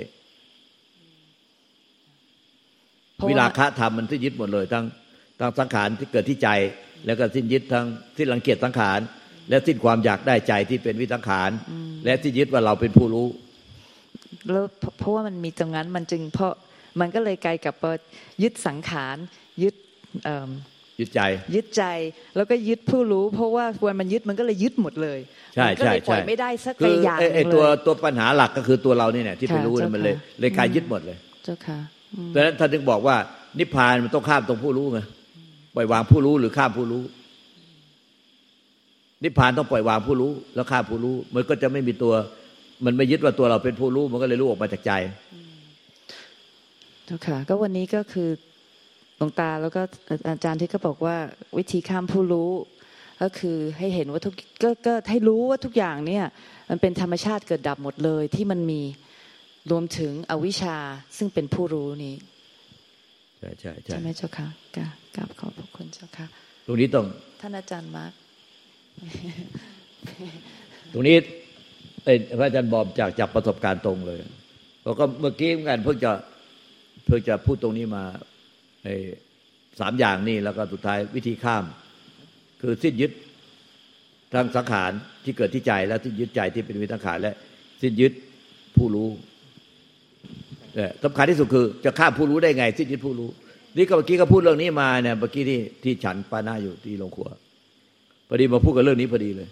[3.15, 4.83] เพราะวิว่าราคะธรรมมันสิ้นยึดหมดเลย ทั้ง
[5.39, 6.49] ทั้งสังขารที่เกิดที่ใจ
[7.05, 7.85] แล้วก็สิ้นยึดทั้ง
[8.17, 8.99] สิ้นรังเกียจสังขาร
[9.49, 11.49] และสิ้นความอยากได้ใจที่เป็นวิสังขาร
[12.05, 13.27] และสิ้นยึดว่าเราเป็นผู้รู้
[14.51, 16.53] แล้วเพราะเพราะว่ามันมีตรงนั้นมันจึงเพราะ
[16.99, 17.93] มันก็เลยกลายกับว่า
[18.43, 19.17] ยึดสังขาร
[19.63, 19.75] ยึด
[20.25, 20.49] เอิ่ม
[20.99, 21.21] ยึดใจ
[21.55, 21.83] ยึดใจ
[22.35, 25.19] แล้วก็ยึดผู้รู้ เพราะว่าวันมันยึดมันก็เลยยึดหมดเลย
[25.55, 31.79] ใช่มันก็ใช่เลยปล่ใช่อยไม่ได้สักคืออย่างไอ้ไอ้หนึ่งตัวเลยตัวปัญหาหลักก็คือตัวเรานี่เนี่ยที่ไปค่ะรู้เนี่ยเจ้ามันเลยค่ะเลยกลายยึดหมดเลย เจ้าค่ะ
[32.15, 33.15] อืมดังนั้นท่านถึงบอกว่า
[33.59, 34.99] นิพพานมันต้องข้ามตรงผู้รู้ไง
[35.75, 37.03] ปล่อยวางผู้รู้หรือข้ามผู้รู้
[39.23, 42.13] นิพพานต้องปล่อยวางผู้รู้ แล้วข้ามผู้รู้ มันก็จะไม่มีตัว
[42.85, 44.91] มันไม่ยึดว่าตัวเราเป็นผู้รู้ มันก็เลยรู้ออกมาจากใจ
[47.05, 48.29] เจ้าค่ะก็วันนี้ก็คือ
[49.17, 49.81] หลวงตาแล้วก็
[50.29, 51.15] อาจารย์ที่ก็บอกว่า
[51.57, 52.49] วิธีข้ามผู้รู้
[53.21, 54.33] ก็คือให้เห็นว่าทุก
[54.63, 56.23] ก็ก็ให้รู้ว่าทุกอย่างเนี่ย
[56.69, 58.81] มันเป็นธรรมชาติเกิดดับหมดเลยที่มันมี
[59.71, 60.77] รวมถึงอวิชชา
[61.17, 62.15] ซึ่งเป็นผู้รู้นี้
[63.39, 66.25] ใช่ใช่ใช่ใช่ไหมเจ้าค่ะกราบกราบขอบพระคุณเจ้าค่ะ
[66.65, 67.05] ตรงนี้ต้อง
[67.41, 68.11] ท่านอาจารย์มาร์ค
[70.93, 71.15] ตรงนี้
[72.03, 74.19] เอ้ยพระอาจารย์บอมจากจากประสบการณ์ตรงเลย
[74.83, 76.11] เราก็เมื่อกี้เหมือนกันเพิ่งจะ
[77.05, 78.03] เพิ่งจะพูดตรงนี้มา
[78.83, 78.95] ไอ้
[79.79, 81.63] สามอย่างนี่แล้วก็สุดท้ายวิธีข้าม
[82.61, 83.11] คือสิ้นยึด
[84.33, 84.91] ทางสังขาร
[85.23, 87.33] ที่เกิดที่ใจและสิ้นยึดใจที่เป็นวิสังขารและ
[87.81, 88.13] สิ้นยึด
[88.75, 89.34] ผู้รู้เนี่ย
[91.03, 93.29] สำคัญที่สุดคือ จะข้ามผู้รู้ได้ไงสิ้นยึดผู้รู้
[93.77, 97.27] นี่ก็เมื่อกี้ก็พูดเรื่องนี้มาเนี่ยเมื่อกี้ที่ที่ฉันปานาอยู่ที่โรงครัว
[98.27, 99.49] พอดีมาพูดกับเรื่องนี้พอดีเลย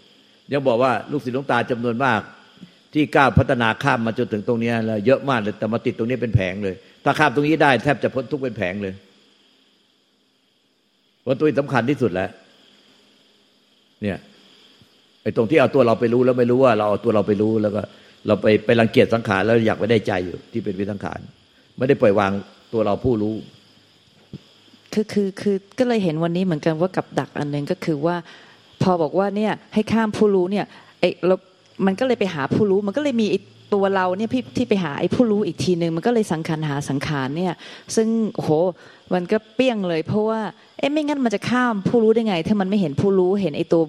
[0.51, 2.19] ยังบอกว่าลูกศิษย์หลวงตาจำนวนมาก
[2.93, 8.93] ที่ก้าวพัฒนาข้ามมาจนถึงตรงนี้แล้วเยอะมากเลยแต่มาติดตรงนี้เป็นแผงเลย ถ้าข้ามตรงนี้ได้แทบจะพ้นทุกเป็นแผงเลย
[11.21, 12.29] เพราะตัวนี้สำคัญที่สุดแล้ว
[14.01, 14.17] เนี่ย
[15.23, 17.81] ไอ้ตรงที่เอาตัวเราไปรู้แล้วไม่รู้ว่า เราเอาตัวเราไปรู้แล้วก็
[18.27, 21.19] เราไปไปรังเกียจสังขารแล้วอยากไปได้ใจอยู่ที่เป็นวิสังขาร
[21.77, 22.31] ไม่ได้ปล่อยวาง
[22.73, 23.35] ตัวเราผู้รู้
[24.93, 28.15] คือคือคือก็เลยเห็นวันนี้เหมือนกันว่ากับดักอันหนึ่งก็คือว่า
[28.81, 30.65] พอบอกว่าเนี่ยให้ข้ามผู้รู้เนี่ย
[30.99, 31.35] ไอ้เรา
[31.85, 33.39] มันก็เลยไปหาผู้รู้ มันก็เลยมีไอ้
[33.73, 37.53] ตัวเราเนี่ยพี่ที่ไปหาไอ้ผู้รู้อีกทีหนึ่งมันก็เลยสังขารหาสังขารเนี่ย
[37.95, 38.51] ซึ่งโอ้โห
[39.13, 40.41] มันก็เปี้ยงเลย เพราะว่า
[40.79, 43.83] เอ๊ะไม่งั้นมันจะข้ามผู้รู้ได้ไง ถ้ามันไม่เห็นผู้รู้เห็นไอ้ตัว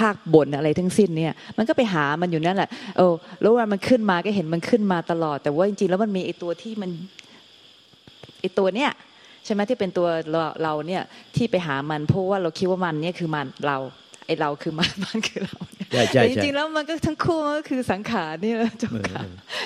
[0.00, 3.06] ภาคบนอะไรทั้งสิ้นเนี่ยมันก็ไปหามันอยู่นั่นแหละโอ้
[3.40, 6.90] แล้ววันมันขึ้นมาก็เห็นมันขึ้นมาตลอด แต่ว่าจริงๆแล้วมันมีไอตัวที่มัน
[8.40, 8.90] ไอตัวเนี้ย
[9.44, 11.02] ใช่ไหมที่เป็นตัวเราเราเนี่ย
[11.36, 13.78] ที่ไปหามันเพราะว่าเราคิดว่ามันเนี่ยคือมันเรา
[14.30, 19.22] อ้เราคือมันมันคือเราเนี่ยใช่ใช่แต่จใช่ริงๆแล้วมันก็ทั้งคู่มันก็คือสังขารนี่แหละเจ้าค่ะ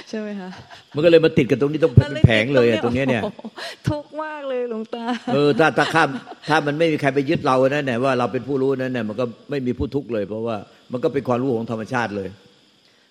[0.09, 0.51] ใช่ไหมคะ
[0.95, 3.41] มันก็เลยมาติดกันตรงนี้ต้องเป็นแผงเลยอะตรงเนี้ยเนี่ยโอ้โห
[3.89, 6.09] ทุกข์มากเลยหลวงตาเออถ้าถ้าข้าม
[6.49, 10.57] ถ้ามันไม่มีใครไปยึดเรานั่นแหละว่าเราเป็นผู้รู้นั่นแหละมันก็ไม่มีผู้ทุกข์เลย เพราะว่า
[10.93, 12.29] มันก็เป็นความรู้ของธรรมชาติเลย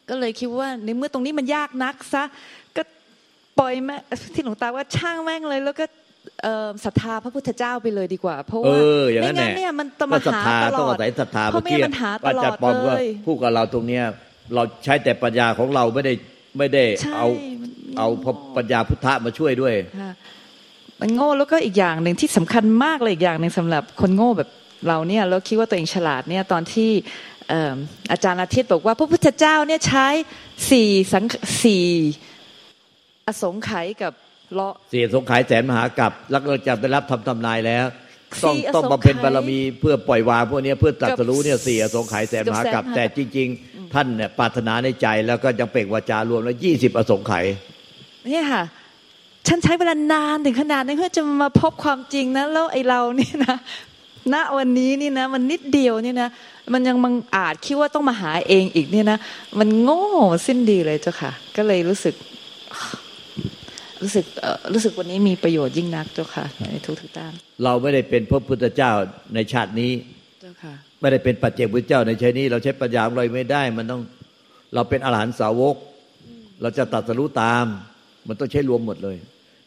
[0.09, 2.23] ก็เลยคิดว่าในเมื่อตรงนี้มันยากนักซะ
[2.77, 2.83] ก็
[3.59, 3.95] ปล่อยแม่
[4.33, 6.02] ที่หลวงตาว่าช่างแม่งเลย แล้วก็เอ่อ
[6.85, 14.03] ศรัทธาพระพุทธเจ้าไปเลยดีกว่า เพราะเอว่าออย่างนั้ไม่นงั้นแหละเนี่ยมันจะก็มาศรัทหาธาตลต้องอดอาศัยศรัทธาเพราะเมื่อไม่กี้งั้นมันหาตอาลอจาดรย์ปอมเลก็ยพูดกับเราตรงเนี้ย
[14.55, 16.13] เราใช้แต่ปัญญาของเราไม่ได้
[16.57, 17.27] ไม่ได้ใช่เอา
[17.61, 20.11] มันมีเอาพระปัญญาพุทธะมาช่วยด้วยค่ะ
[20.99, 24.49] มันโง่แล้วก็อีกอย่างหนึ่งที่สำคัญมากเลยอีกอย่างหนึ่งสำหรับคนโง่แบบ
[24.87, 26.91] เราเนี่ยแล้วคิดว่าตัวเองฉลาดเนี่ยตอนที่
[27.49, 27.75] เอิ่ม
[28.11, 30.07] อาจารย์อาทิตย์บอกว่า พระพุทธเจ้าเนี่ยใช้
[30.69, 31.25] สี่สัง
[31.63, 31.85] สี่
[33.25, 34.13] อสงไขยกับ
[34.53, 37.85] เลาะเสียสงขายแสนมหากรัปแล้วก็จะได้รับทำทำนายแล้ว
[38.43, 47.45] ต้องสี่อสงไขยต้องบำเพ็ญบารมีเพื่อปล่อยวางพวกเนี้ยเพื่อตรัสรู้เนี่ยเสียสงขายแสนมหากรัปกับแสนมหาแต่จริง ๆ ท่านเนี่ยปรารถนาในใจแล้วก็ยังเปล่งวาจารวมแล้วยี่สิบอสงไขย
[48.25, 48.63] เนี่ยค่ะ
[49.47, 53.55] ฉันใช้เวลานานถึงขนาดนั้นเพื่อจะมาพบความจริงนะแล้วไอ้เรานี่นะ
[54.33, 56.29] ณวันนี้นี่นะ มันนิดเดียวนี่นะ
[56.73, 59.17] มันยังมังอาจคิดว่าต้องมาหาเองอีกเนี่ยนะ
[59.59, 60.03] มันโง่
[60.45, 62.15] สิ้นดีเลยเจ้าค่ะ ก็เลยรู้สึก
[64.03, 68.91] รู้สึกเอ่อรู้สึกวันนี้มีประโยชน์ยิ่งนักเจ้าค่ะในทุกๆด้านเราไม่ได้เป็นพระพุทธเจ้า
[69.35, 69.91] ในชาตินี้
[70.41, 74.01] เจ้าค่ะไม่ได้เป็นปัจเจกพุทธเจ้าในชาตินี้ เราใช้ปัญญาของเราไม่ได้ มันต้อง
[74.73, 75.75] เราเป็นอรหันตสาวก
[76.61, 77.65] เราจะตรัสรู้ตาม
[78.27, 79.17] มันต้องใช้รวมหมดเลย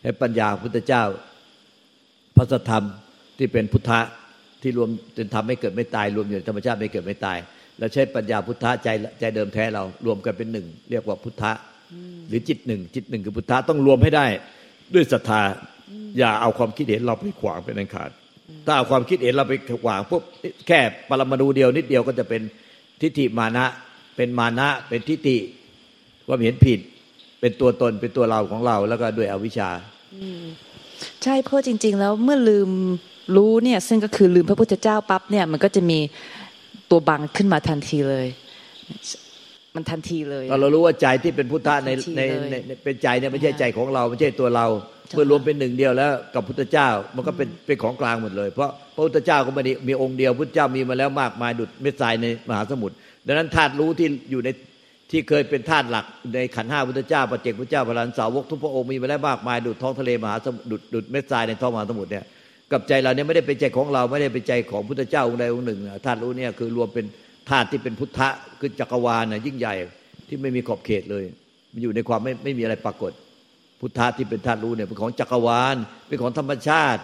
[0.03, 1.03] ให้ปัญญาพุทธเจ้า
[2.37, 2.85] พระสัทธรรม
[3.38, 4.01] ที่เป็นพุทธะ
[4.62, 7.38] ที่รวมจนทำให้เกิดไม่ตาย รวมอยู่ในธรรมชาติไม่เกิดไม่ตาย
[7.79, 8.88] เราใช้ปัญญาพุทธะใจ
[9.20, 11.53] ใจเดิมแท้เรารวมกันเป็นหนึ่งเรียกว่าพุทธะ
[12.29, 14.27] หรือจิตหนึ่ง จิตหนึ่งคือพุทธะต้องรวมให้ได้
[14.94, 15.42] ด้วยศรัทธา
[16.18, 18.11] อย่าเอาความคิดเห็นเราไปขวางเป็นอันขาด
[18.66, 20.22] ถ้าเอาความคิดเห็นเราไปขวางปุ๊บ
[20.66, 22.42] แค่ปรมาณูเดียวนิดเดียวก็จะเป็น
[23.01, 23.64] ทิฏฐิมานะ
[24.16, 25.38] เป็นมานะ เป็นทิฏฐิ
[26.29, 26.81] ว่าเห็นผิด
[27.40, 29.70] เป็นตัวตนเป็นตัวเราของเราแล้วก็ด้วยอวิชชา
[31.22, 32.70] ใช่เพราะจริง ๆ แล้วเมื่อลืม
[33.37, 35.99] รู้เนี่ยซึ่งก็คือลืมพระพุทธเจ้าปั๊บเนี่ยมันก็จะมี
[36.90, 38.27] ตัวบังขึ้นมาทันทีเลย
[39.76, 44.66] มันทันทีเลยเราเรารู้ว่าใจที่เป็นพุทธะในทันทีในเลยในในเป็นใจเนี่ยไม่ใช่ใจของเราไม่ใช่ตัวเรา
[45.10, 52.94] จ้ะเมื่อรวมเป็นหนึ่งเดียวแล้วกับพุทธเจ้ามันก็เป็นเป็นของกลางหมดเลย เพราะพระพุทธเจ้าก็ไม่ได้มีองค์เดียวพุทธเจ้ามีมาแล้วมากมายดุจเม็ดทรายในมหาสมุทร
[53.26, 54.48] ดังนั้นธาตุรู้ที่อยู่ใน
[55.10, 62.24] ที่เคยเป็นธาตุหลักในขันธ์ห้าพุทธเจ้าปัจเจกพุทธเจ้าพระลันสาวกทุกพระองค์มีมาแล้วมากมายดุจท้องทะเลมหาสมุทรดุจดุจเม็ดทรายในท้องมหาสมุทรเนี่ย
[62.72, 67.06] กับใจเราเนี่ยไม่ได้เป็นใจของเราไม่ได้เป็นใจของพุทธเจ้าองค์ใดองค์หนึ่งนะธาตุรู้เนี่ยคือรวมเป็น
[67.50, 68.28] ธาตุที่เป็นพุทธะ
[68.61, 69.74] คือจักรวาลน่ะยิ่งใหญ่
[70.28, 71.24] ที่ไม่มีขอบเขตเลย
[71.72, 73.12] มันอยู่ในความไม่ไม่มีอะไรปรากฏ
[73.80, 75.76] พุทธะที่เป็นธาตุรู้เนี่ยเป็นของจักรวาล
[76.09, 77.02] เป็นของธรรมชาติ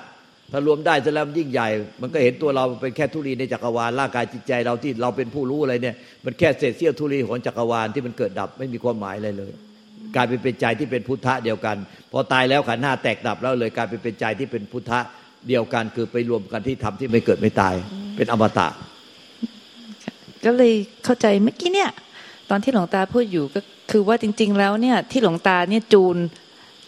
[0.52, 1.68] ถ้ารวมได้จะแล้วมันยิ่งใหญ่
[2.02, 9.52] มันก็เห็นตัวเราเป็นแค่ธุลีในจักรวาลร่างกายจิตใจเราที่เราเป็นผู้รู้อะไรเนี่ย มันแค่เศษเสี้ยวธุลีของจักรวาลที่มันเกิดดับไม่มีความหมายอะไรเลย
[10.16, 11.76] กลายเป็นเป็นใจที่เป็นพุทธะเดียวกัน
[12.12, 15.00] พอตายแล้วขันธ์ห้าแตกดับแล้วเลยกลายเป็นเป็นใจที่เป็นพุทธะ
[15.48, 17.74] เดียวกัน คือไปรวมกันที่ทำที่ไม่เกิดไม่ตาย
[18.16, 18.68] เป็นอมตะ
[20.44, 20.72] ก็เลย
[21.04, 21.90] เข้าใจเมื่อกี้เนี่ย
[22.50, 26.16] ตอนที่หลวงตาพูดอยู่ก็คือว่าจริง ๆ แล้วเนี่ยที่หลวงตาเนี่ยจูน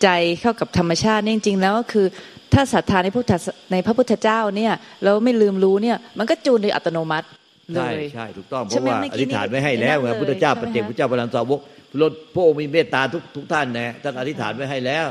[0.03, 0.09] ใจ
[0.41, 2.07] เข้ากับธรรมชาติเนี่ยจริง ๆ แล้วก็คือ
[2.53, 7.27] ถ้าศรัทธาในพุทธศในพระพุทธเจ้าเนี่ยแล้วไม่ลืมรู้เนี่ย มันก็จูนโดยอัตโนมัติ
[7.75, 11.61] เลใช่ยใช่ถูกต้องเพใช่ราะไหมว่าเมื่ออกี้ธิษฐานไว้ให้แล้วนี่ไงพุทธเจ้าใช่ปไหมฏิเจกคะพุทธเจ้าพระลันสาวก
[11.93, 15.07] พระพระองค์มีเมตตาทุกทุกท่านนะท่านอธิษฐานไว้ให้แล้ว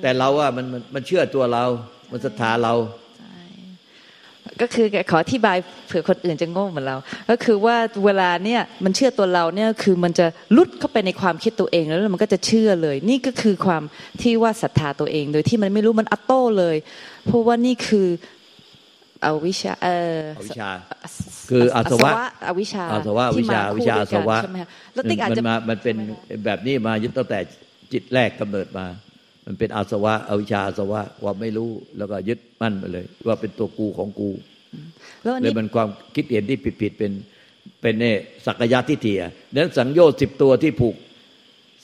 [0.00, 1.64] แต่เราว่ามันมันมันเชื่อตัวเรา
[2.12, 2.74] มันศรัทธาเรา
[4.62, 6.96] ก็คือขออธิบายเผื่อคนอื่นจะโง่เหมือนเรา
[7.30, 13.82] ก็คือว่าเวลาเนี่ยมันเชื่อตัวเราเนี่ยคือมันจะลุดเข้าไปในความคิดตัวเองแล้วมันก็จะเชื่อเลย นี่ก็คือความ
[14.22, 16.76] ที่ว่าศรัทธาตัวเอง โดยที่มันไม่รู้มันอัตโต้เลย
[17.26, 18.08] เพราะว่านี่คือ
[19.24, 20.70] อวิชชาเอออวิชชา
[21.50, 22.10] คืออาสวะ
[22.48, 25.96] อวิชชาอาสวะวิชาที่มวิชาคู่อาด้วยสกันวะใช่ไหมคะแล้วติ๊กอาจจะมันมามันเป็น
[26.44, 27.38] แบบนี้มายึดตั้งแต่
[27.92, 28.86] จิตแรกกำเนิดมา
[29.46, 34.30] มันเป็นอาสวะอวิชชาอาสวะความไม่รู้แล้วก็ยึดมั่นไปเลย ว่าเป็นตัวกูของกู
[35.22, 37.12] แล้วอันเลยนี้มันความคิดเห็นที่ผิดๆเป็น
[37.80, 40.94] เป็นเนี่ยสักยะทิฏฐิอะดังนั้นสังโยชน์สิบตัวที่ผูก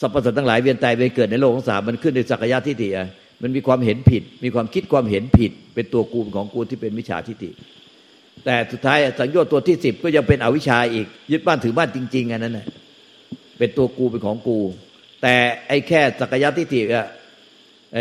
[0.00, 3.08] สรรพสัตว์ทั้งหลายเวียนตายไปเกิดในโลกของสามมันขึ้นในสักยะทิฏฐิอะ
[3.42, 7.50] มันมีความเห็นผิด มีความคิดความเห็นผิด เป็นตัวกูของกูที่เป็นมิจฉาทิฏฐิ
[8.44, 12.66] แต่สุดท้ายสังโยชน์ตัวที่สิบก็ยังเป็นอวิชชาอีก ยึดบ้านถือบ้านจริง ๆอันนั้นน่ะ
[13.58, 14.58] เป็นตัวกูเป็นของกู
[15.22, 15.34] แต่
[15.68, 17.08] ไอ้แค่สักยะทิฏฐิอะ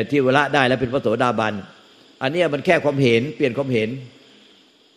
[0.09, 1.53] ที่เวลาได้แล้วเป็นพระโสดาบัน
[2.21, 3.89] อันนี้มันแค่ความเห็น เปลี่ยนความเห็น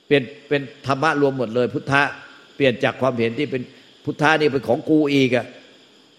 [0.06, 2.02] เปลี่ยนเป็นธรรมะรวมหมดเลย พุทธะ
[2.56, 3.62] เปลี่ยนจากความเห็นที่เป็น
[4.04, 5.46] พุทธะนี่เป็นของกูอีกอะ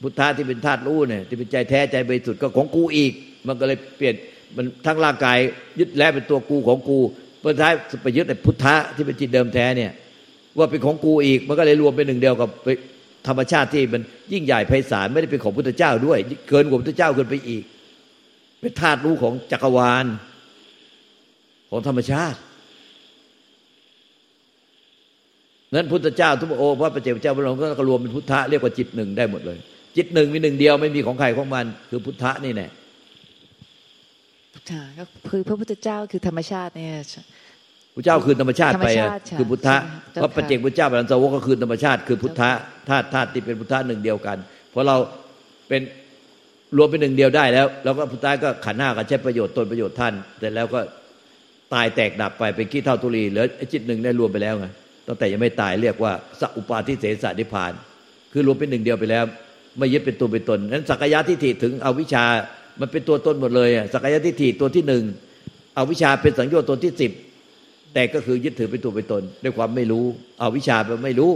[0.01, 3.11] พุทธะที่เป็นธาตุรู้เนี่ยที่เป็นใจแท้ใจบริสุทธิ์ก็ของกูอีก
[3.47, 4.15] มันก็เลยเปลี่ยน
[4.55, 5.37] มันทั้งร่างกาย
[5.79, 6.99] ยึดแล้วเป็นตัวกูของกู
[7.43, 9.91] สุดท้ายไปยึดแต่พุทธะที่เป็นจิตเดิมแท้เนี่ย
[10.57, 12.49] ว่าเป็นของกูอีก มันก็เลยรวมเป็นหนึ่งเดียวกับ
[13.27, 14.01] ธรรมชาติที่มัน
[14.33, 17.63] ยิ่งใหญ่ไพศาลไม่ได้เป็นของพุทธเจ้าด้วย เกินกว่าพุทธเจ้าเกินไปอีก
[18.63, 20.05] เป็นธาตุรู้ของจักรวาล
[21.69, 22.39] ของธรรมชาติ
[25.73, 29.57] นั้นพุทธเจ้าทุกพระองค์พระปเจกเจ้าพระองค์ก็รวมเป็นพุทธะเรียกว่าจิตหนึ่งได้หมดเลย
[29.97, 32.67] จิตหนึ่งมีหนึ่งเดียวไม่มีของใครของมัน คือพุทธะนี่แน่
[34.99, 36.91] ก็คือพระพุทธเจ้าคือธรรมชาติเนี่ย
[37.95, 38.89] พระเจ้าคือธรรมชาติไป
[39.37, 39.75] คือพุทธะ
[40.13, 42.49] เพราะปัจเจกพุทธเจ้าบรรสาวกก็คือธรรมชาติ คือพุทธะ
[42.89, 44.37] ธาตุธาตุที่เป็นพุทธะหนึ่งเดียวกัน
[44.71, 44.97] เพราะเรา
[45.67, 45.81] เป็น
[46.77, 50.79] รวมเป็นหนึ่งเดียวได้แล้ว แล้วก็พุทธะก็ขันห้าก็ใช้ประโยชน์ตนประโยชน์ท่านแต่แล้วก็
[51.73, 54.65] ตายแตกดับไปเป็นขี้เท่าตุลีเหลือจิตหนึ่งได้รวมไปแล้วไง
[55.07, 57.71] ตั้งแต่ยังไม่ตายเรียกว่าสัอุปาทิเสสนิพาน
[58.31, 59.23] คือรวมเป็นหนึ่งเดียวไปแล้ว
[59.77, 62.25] ไม่ยึดเป็นตัวเป็นตนนั้นสักยะทิฏฐิถึงอวิชา
[62.81, 65.03] มันเป็นตัวตนหมดเลยสักยะทิฏฐิตัวที่หนึ่ง
[65.77, 67.11] อวิชาเป็นสังโยชน์ตัวที่สิบ
[67.93, 70.05] แต่ก็คือยึดถือเป็นตัวเป็นตน ด้วยความไม่รู้
[70.41, 71.31] อวิชาไปไม่รู้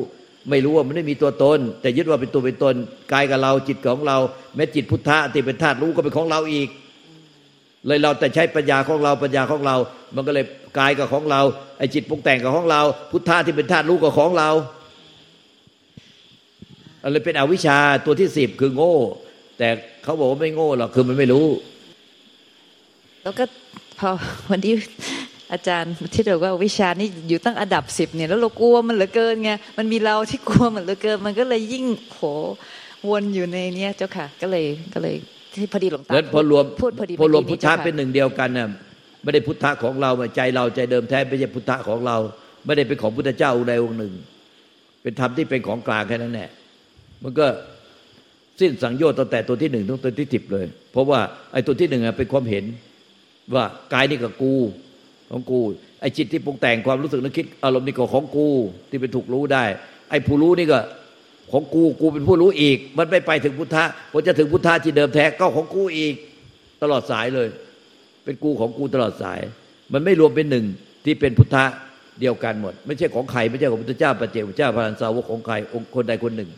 [0.50, 2.76] ไม่รู้ว่ามันไม่มีตัวตน แต่ยึดว่าเป็นตัวเป็นตน
[3.14, 4.18] กายกับเราจิตของเรา
[4.56, 6.70] แม้จิตพุทธะที่เป็นธาตุรู้ก็เป็นของเราอีก
[7.88, 9.76] เลยเราแต่ใช้ปัญญาของเราปัญญาของเรา
[10.16, 10.46] มันก็เลย
[10.80, 11.42] กายกับของเรา
[11.78, 12.82] ไอ้จิตปรุงแต่งกับของเรา
[13.12, 14.50] พุทธะที่เป็นธาตุรู้กับของเรา
[17.04, 18.96] อะไรเป็นอวิชชาตัวที่สิบคือโง่
[19.58, 19.68] แต่
[20.04, 21.48] เขาบอกว่าไม่โง่หรอกคือมันไม่รู้
[23.24, 23.46] แล้วก็
[24.00, 24.10] พอ
[24.50, 24.74] วันที่
[25.54, 32.22] อาจารย์ที่เราว่าวิชานี่อยู่ตั้งอันดับสิบเนี่ยแล้วเรากลัวมันเหลือเกินไงมันมีเราที่กลัวมันเหลือเกิน มันก็เลยยิ่งโห
[33.10, 35.16] วนอยู่ในเนี้ยเจ้าค่ะ ก็เลยก็เลย
[35.54, 38.70] ที่พอดีหลวงตาแล้วพอรวมพูดพอดีพอรวมพุทธะเป็นหนึ่งเดียวกันน่ะ
[39.24, 42.18] ไม่ได้พุทธะของเราใจเราใจเดิมแท้ไม่ใช่พุทธะของเรา
[42.66, 44.14] ไม่ได้เป็นของพุทธเจ้าองค์ใดองค์หนึ่ง
[45.02, 46.50] เป็นธรรมที่เป็นของกลางแค่นั้นแหละ
[47.24, 47.46] มันก็
[48.60, 51.20] สิ้นสังโยชน์ตั้งแต่ตัวที่หนึ่งถึงตัวที่สิบเลย เพราะว่า
[51.54, 52.66] ไอ้ตัวที่หนึ่งเป็นความเห็น
[53.54, 54.54] ว่ากายนี่กับกู
[55.32, 55.60] ของกู
[56.02, 58.48] ไอ้จิตที่ปรุงแต่งความรู้สึกนึกคิด อารมณ์นี่ก็ของกู
[58.90, 59.64] ที่เป็นถูกรู้ได้
[60.10, 60.80] ไอ้ผู้รู้นี่ก็
[61.52, 66.14] ของกูกูเป็นผู้รู้อีก มันไม่ไปถึงพุทธะพอจะถึงพุทธะที่เดิมแท้ก็ของกูอีก
[66.82, 67.48] ตลอดสายเลย
[68.24, 69.40] เป็นกูของกูตลอดสาย
[69.94, 70.66] มันไม่รวมเป็นหนึ่ง
[71.06, 71.66] ที่เป็นพุทธะ
[72.22, 76.52] เดียวกันหมด ไม่ใช่ของใครไม่ใช่ของพุทธเจ้าปเจกพุทธเจ้าพระนันสาวกของใครองค์คนใดคนหนึ่ง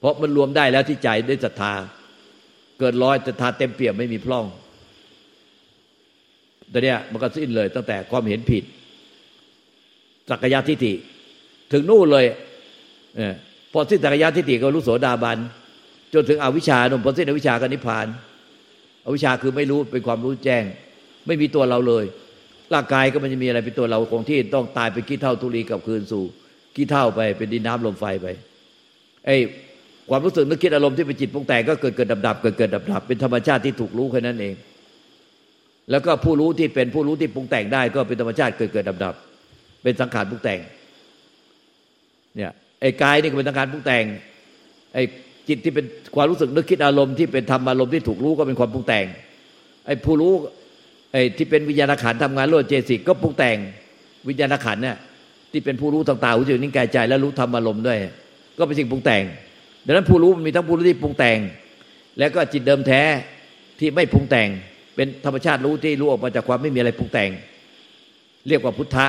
[0.00, 1.72] เพราะมันรวมได้แล้วที่ใจได้ศรัทธา
[2.78, 4.46] เกิดร้อยศรัทธาเต็มเปี่ยมไม่มีพร่อง
[6.72, 8.64] ตัวเนี้ยมันก็สิ้นเลย ตั้งแต่ความเห็นผิด
[10.30, 10.92] สักยะทิฏฐิ
[11.72, 12.26] ถึงนู่นเลย
[13.16, 13.34] เออ
[13.72, 15.38] พอสิ้นสักยะทิฏฐิก็รู้โสดาบัน
[16.14, 18.06] จนถึงอวิชชาหนุ่มพอสิ้นอวิชชาก็นิพพาน
[19.06, 20.64] อวิชชาคือไม่รู้เป็นความรู้แจ้ง
[21.26, 22.04] ไม่มีตัวเราเลย
[22.74, 26.24] ร่างกายก็มันจะมีอะไรเป็นตัวเราคงที่ต้องตายไปกี้เท่าทุลีกับคืนสู่
[26.76, 28.26] กี้เท่าไปเป็นดินน้ำลมไฟไป
[29.26, 29.36] ไอ้
[30.10, 34.54] ความรู้สึกนึกคิดอารมณ์ที่เป็นจิตปรุงแต่งก็เกิดเกิดดับดับเกิดเกิดดับดับเป็นธรรมชาติที่ถูกรู้แค่นั้นเอง
[35.90, 39.14] แล้วก็ผู้รู้ที่เป็นผู้รู้ที่ปรุงแต่งได้ ก็เป็นธรรมชาติเกิดเกิดดับดับ
[39.82, 40.60] เป็นสังขารปรุงแต่ง
[42.36, 44.04] เนี่ยไอ้กายนี่ก็เป็นสังขารปรุงแต่ง
[44.94, 45.02] ไอ้
[45.48, 49.06] จิตที่เป็นความรู้สึกนึกคิดอารมณ์ที่เป็นธรรมอารมณ์ที่ถูกรู้ก็เป็นความปรุงแต่ง
[49.86, 50.32] ไอ้ผู้รู้
[51.12, 53.56] ไอ้ที่เป็นวิญญาณขันทำงานร่วมเจสิกก็ปรุงแต่ง
[54.28, 54.96] วิญญาณขันเนี่ย
[55.52, 57.98] ที่เป็นผู้รู้ต่างๆหูจมูกนิ้วกายใจ และรู้ธรรมอารมณ์ด้วย
[58.58, 59.22] ก็เป็นสิ่งปรุงแต่ง
[59.86, 61.38] ดังนั้นผู้รู้มันมีทั้งผู้รู้ที่ปรุงแต่ง
[62.18, 63.02] แล้วก็จิตเดิมแท้
[63.78, 64.48] ที่ไม่ปรุงแต่ง
[64.94, 67.30] เป็นธรรมชาติรู้ที่รู้ออกมาจากความไม่มีอะไรปรุงแต่ง
[68.48, 69.06] เรียกว่าพุทธะ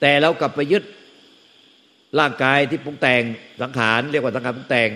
[0.00, 0.82] แต่เรากลับไปยึด
[2.18, 3.22] ร่างกายที่ปรุงแต่ง
[3.62, 4.88] สังขารเรียกว่าสังขารปรุงแต่ง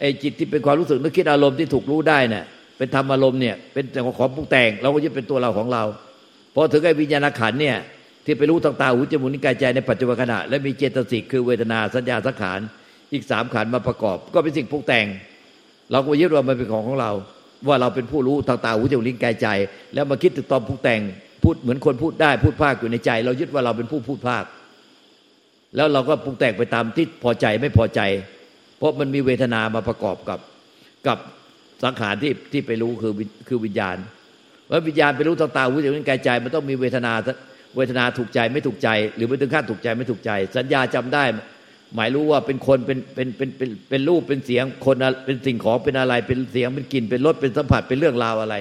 [0.00, 2.44] ไอ้จิตที่เป็นความรู้สึกนึกคิดอารมณ์ที่ถูกรู้ได้เนี่ย
[2.78, 5.84] เป็นธรรมอารมณ์เนี่ยเป็นของของปรุงแต่ง เราก็ยึดเป็นตัวเราของเรา
[6.54, 7.76] พอถึงไอ้วิญญาณขันเนี่ย
[8.24, 12.60] ที่ไปรู้ทางตาหูจมูกนิ้วกายใจในปัจจุบันขณะ และมีเจตสิกคือเวทนาสัญญาสังขาร
[13.12, 15.06] อีกสามขันมาประกอบ ก็เป็นสิ่งปรุงแต่ง
[15.92, 17.12] เราก็ยึดว่ามันเป็นของของเรา
[17.66, 19.48] ว่าเราเป็นผู้รู้ทางตาหูจมูกลิ้นกายใจ
[19.94, 21.00] แล้วมาคิดถึงตอนผู้แต่ง
[21.42, 24.44] พูดเหมือนคนพูดได้พูดภาคอยู่ในใจ เรายึดว่าเราเป็นผู้พูดภาค
[25.76, 28.00] แล้วเราก็ปรุงแต่งไปตามที่พอใจไม่พอใจ
[28.78, 30.40] เพราะมันมีเวทนามาประกอบกับ
[31.06, 31.18] กับ
[31.84, 33.12] สังขารที่ที่ไปรู้คือ
[33.48, 33.96] คือวิญญาณ
[34.70, 37.12] ว่าวิญญาณไปรู้ทางตาหูจมูกลิ้นกายใจ มันต้องมีเวทนา
[37.76, 41.24] เวทนาถูกใจไม่ถูกใจ หรือไม่ถึงขั้นถูกใจไม่ถูกใจ สัญญาจำได้
[41.94, 44.96] หมายรู้ว่าเป็นคนเป็นเป็นเป็นเป็นเป็นรูปเป็นเสียงคน
[45.26, 48.56] เป็นสิ่งของเป็นอะไร เป็นเสียงเป็นกลิ่นเป็นรสเป็นสัมผัสเป็นเรื่องราวอะไร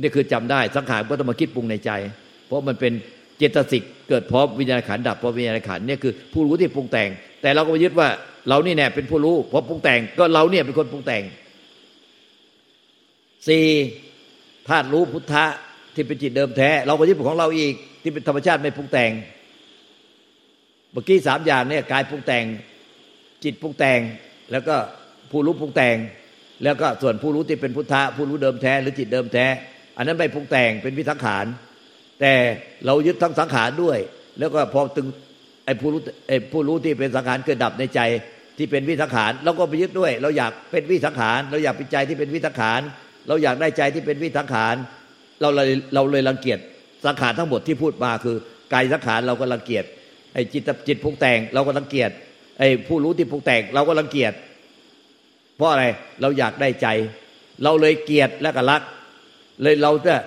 [0.00, 1.90] นี่คือจำได้สังขารก็ต้องมาคิดปรุงในใจ
[2.46, 2.92] เพราะมันเป็น
[3.38, 7.08] เจตสิกเกิดพร้อมวิญญาณขันดับพร้อมวิญญาณขันเนี่ยคือผู้รู้ที่ปรุงแต่ง
[7.42, 8.08] แต่เราก็ไปยึดว่า
[8.48, 11.22] เรานี่แน่เป็นผู้รู้เพราะปรุงแต่งก็เราเนี่ยเป็นคนปรุงแต่ง
[13.48, 13.64] สี่
[14.68, 15.44] ธาตุรู้พุทธะ
[15.94, 19.10] ที่เป็นจิตเดิมแท้ เราก็ยึดของเราอีกที่เป็นธรรมชาติไม่ปรุงแต่ง
[20.98, 22.44] มื่อกี้สามอย่างเนี่ยกายปรุงแต่ง
[23.44, 24.00] จิตปรุงแต่ง
[24.52, 24.76] แล้วก็
[25.30, 25.96] ผู้รู้ปรุงแต่ง
[26.64, 29.46] แล้วก็ส่วนผู้รู้ที่เป็นพุทธะผู้รู้เดิมแท้หรือจิตเดิมแท้
[29.96, 31.46] อันนั้นไม่ปรุงแต่งเป็นวิสังขาร
[32.20, 32.32] แต่
[32.86, 33.98] เรายึดทั้งสังขารด้วย
[34.38, 35.06] แล้วก็พอตึง
[35.66, 38.00] ไอ้ผู้รู้ไอ้ผู้รู้ที่เป็นสังขารเกิดดับในใจ
[38.58, 42.80] ที่เป็นวิสังขารเราก็ไปยึดด้วย เราอยากเป็นวิสังขาร เราอยากเป็นใจที่เป็นวิสังขาร
[43.28, 44.74] เราอยากได้ใจที่เป็นวิสังขาร
[45.40, 46.58] เราเลยเราเลยรังเกียจ
[47.06, 48.36] สังขารทั้งหมดที่พูดมาคือ
[48.72, 49.84] กายสังขารเราก็รังเกียจ
[50.38, 52.10] อ้จิตจิตปรุงแต่ง เราก็รังเกียจ
[52.58, 54.32] ไอ้ผู้รู้ที่ปรุงแต่ง เราก็รังเกียจ
[55.56, 55.84] เพราะอะไร
[56.20, 56.86] เราอยากได้ใจ
[57.62, 58.82] เราเลยเกียดและก็รัก
[59.62, 60.20] เลยเราเนี่ย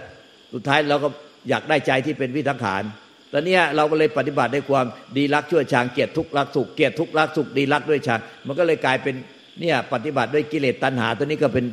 [0.54, 1.10] สุดท้ายเราก็
[1.50, 2.84] อยากได้ใจที่เป็นวิสังขาร
[3.32, 4.86] ตอนนี้เราก็เลยปฏิบัติด้ความ
[5.18, 9.16] ดีรักชั่วชางเกียดทุกรักสุขเกียดทุกรักสุขดีรักด้วยชางมันก็เลยกลายเป็น
[9.60, 11.66] เนี่ยปฏิบัติด้วยกิเลสตัณหา ตัวนี้ก็เป็น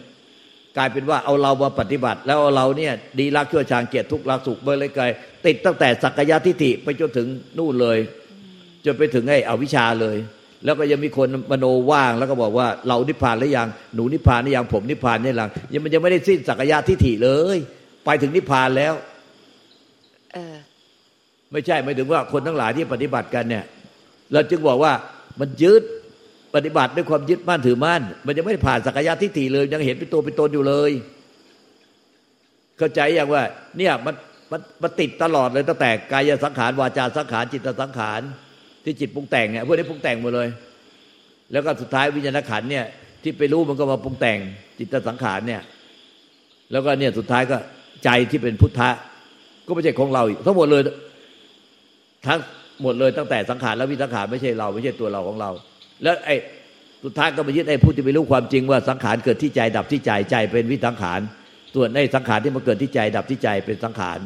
[0.77, 5.11] กลายเป็นว่าเอาเรามาปฏิบัติ แล้วเเราเนี่ยดีรักชั่วชางเกียดทุกรักสุขเบอร์เลยกลาย
[5.47, 7.99] ติดตั้งแต่สักกายทิฏฐิไปจนถึงนู่นเลย
[8.89, 10.17] จนไปถึงไอ้อวิชชาเลย
[10.65, 17.59] แล้วก็ยังมีคนมโนว่าง แล้วก็บอกว่าเรานิพพานหรือยังหนูนิพพานหรือยังผมนิพพานนี่หลังยังมันยังไม่ได้สิ้นสักยะทิฏฐิเลย
[18.05, 18.95] ไปถึงนิพพานแล้ว
[20.33, 20.57] เออ
[21.53, 23.65] ไม่ใช่หมายถึงว่าคนทั้งหลายที่ปฏิบัติกันเนี่ย
[24.33, 24.93] เราจึงบอกว่า
[25.41, 25.83] มันยึด
[26.55, 30.91] ปฏิบัติด้วยความยึดมั่นถือมั่น มันยังไม่ได้ผ่านสักยะทิฏฐิเลย ยังเห็นเป็นตัวเป็นตนอยู่เลย
[32.79, 33.43] เข้าใจอย่างว่า
[33.79, 34.15] เนี่ยมัน
[34.53, 38.21] มันมันติดตลอดเลยตั้งแต่กายสังขารวาจาสังขารจิตสังขาร
[38.89, 40.49] ที่จิตปรุงแต่งเนี่ยพวกนี้ปรุงแต่งหมดเลย
[41.53, 42.85] แล้วก็สุดท้ายวิญญาณขันเนี่ย
[43.23, 44.39] ที่ไปรู้มันก็มาปรุงแต่ง
[44.79, 45.63] จิตสังขารเนี่ย
[46.73, 47.57] แล้วก็เนี่ยสุดท้ายก็
[48.05, 48.91] ใจที่เป็นพุทธะ
[49.67, 50.83] ก็ไม่ใช่ของเราทั้งหมดเลย
[52.27, 52.41] ทั้ง
[52.83, 55.51] หมดเลยตั้งแต่สังขารและวิสังขารไม่ใช่เรา ไม่ใช่ตัวเราของเรา
[56.03, 56.37] แล้วไอ้
[57.05, 61.21] สุดท้ายก็มายึดไอ้ผู้ที่ไปรู้ความจริงว่าสังขารเกิดที่ใจดับที่ใจใจเป็นวิสังขาร
[61.75, 64.19] ส่วนไอ้สังขารที่มาเกิดที่ใจดับที่ใจเป็นสังขาร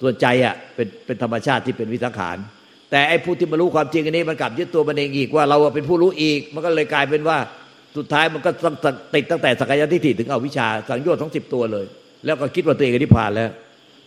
[0.00, 2.36] ส่วนใจอะเป็นเป็นธรรมชาติที่เป็นวิสังขาร
[2.90, 7.38] แต่ไอ้ผู้ที่มารู้ความจริงอันนี้มันกลับยึดตัวมันเองอีกว่าเราเป็นผู้รู้อีก มันก็เลยกลายเป็นว่า
[7.96, 8.50] สุดท้ายมันก็
[9.14, 11.86] ติดตั้งแต่สักยทิฏฐิถึงเอาวิชาสังโยชน์ทั้งสิบตัวเลย
[12.24, 13.50] แล้วก็คิดว่าตัวเองนิพพานแล้ว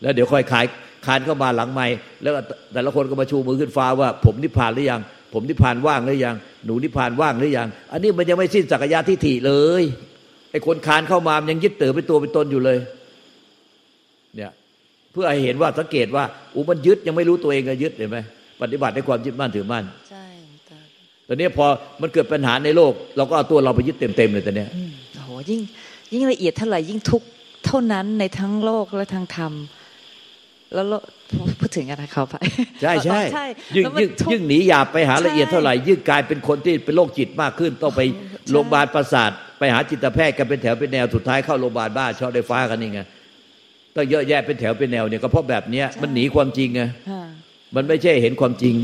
[0.01, 0.65] แล้วเดี๋ยวค่อยขาย
[1.05, 1.87] คานเข้ามาหลังไม่
[2.23, 2.33] แล้ว
[2.73, 5.01] แต่ละคนก็มาชูมือขึ้นฟ้าว่า ผมนิพพานหรือยัง
[5.33, 9.83] ผมนิพพานว่างหรือยัง หนูนิพพานว่างหรือยัง อันนี้มันยังไม่สิ้นสักยะทิฏฐิเลย
[10.51, 12.77] ไอ้คนคานเข้ามามันยังยึดเต๋อเป็นตัวเป็นตนอยู่เลย
[14.35, 14.51] เนี่ย
[15.11, 18.17] เพื่อให้เห็นว่าสังเกตว่าอูมันยึดยังไม่รู้ตัวเองก็ยึดเห็นไหม
[18.61, 20.25] ปฏิบัติในความยึดมั่นถือมั่นใช่
[20.69, 20.79] ตา
[21.27, 21.65] ตอนนี้พอ
[22.01, 25.59] มันเกิดปัญหาในโลก เราก็เอาตัวเราไปยึดเต็มๆเลยตอนเนี้ยอืมโอ้โหยิ่ง
[26.13, 27.27] ยิ่งละเอียดเท่าไหร่ยิ่งทุกข์
[27.65, 29.53] เท่านั้นในทั้งโลกและทางธรรม
[30.73, 31.03] แล้วโลก
[31.59, 32.35] พูดถึงอะไรเขาไป
[32.81, 33.45] ใช่ใช่ใช่
[33.75, 43.01] ยิ่งแล้วมันยิ่งทุกข์ยิ่งหนีหยาบไปหาละเอียดใช่เท่าไหร่ยิ่งกลายเป็นคนที่เป็นโรคจิตมากขึ้น ต้องไปใช่โรงพยาบาลประสาท ไปหาจิตแพทย์กันเป็นแถวเป็นแนวสุดท้ายเข้าโรงพยาบาลบ้าชอบได้ฟ้ากันนี่ไง
[43.95, 47.23] ต้องเยอะแยะเป็นแถวเป็นแนวเนี่ยก็เพราะแบบเนี้ยมันหนีความจริงไงค่ะ
[47.75, 48.75] มันไม่ใช่เห็นความจริง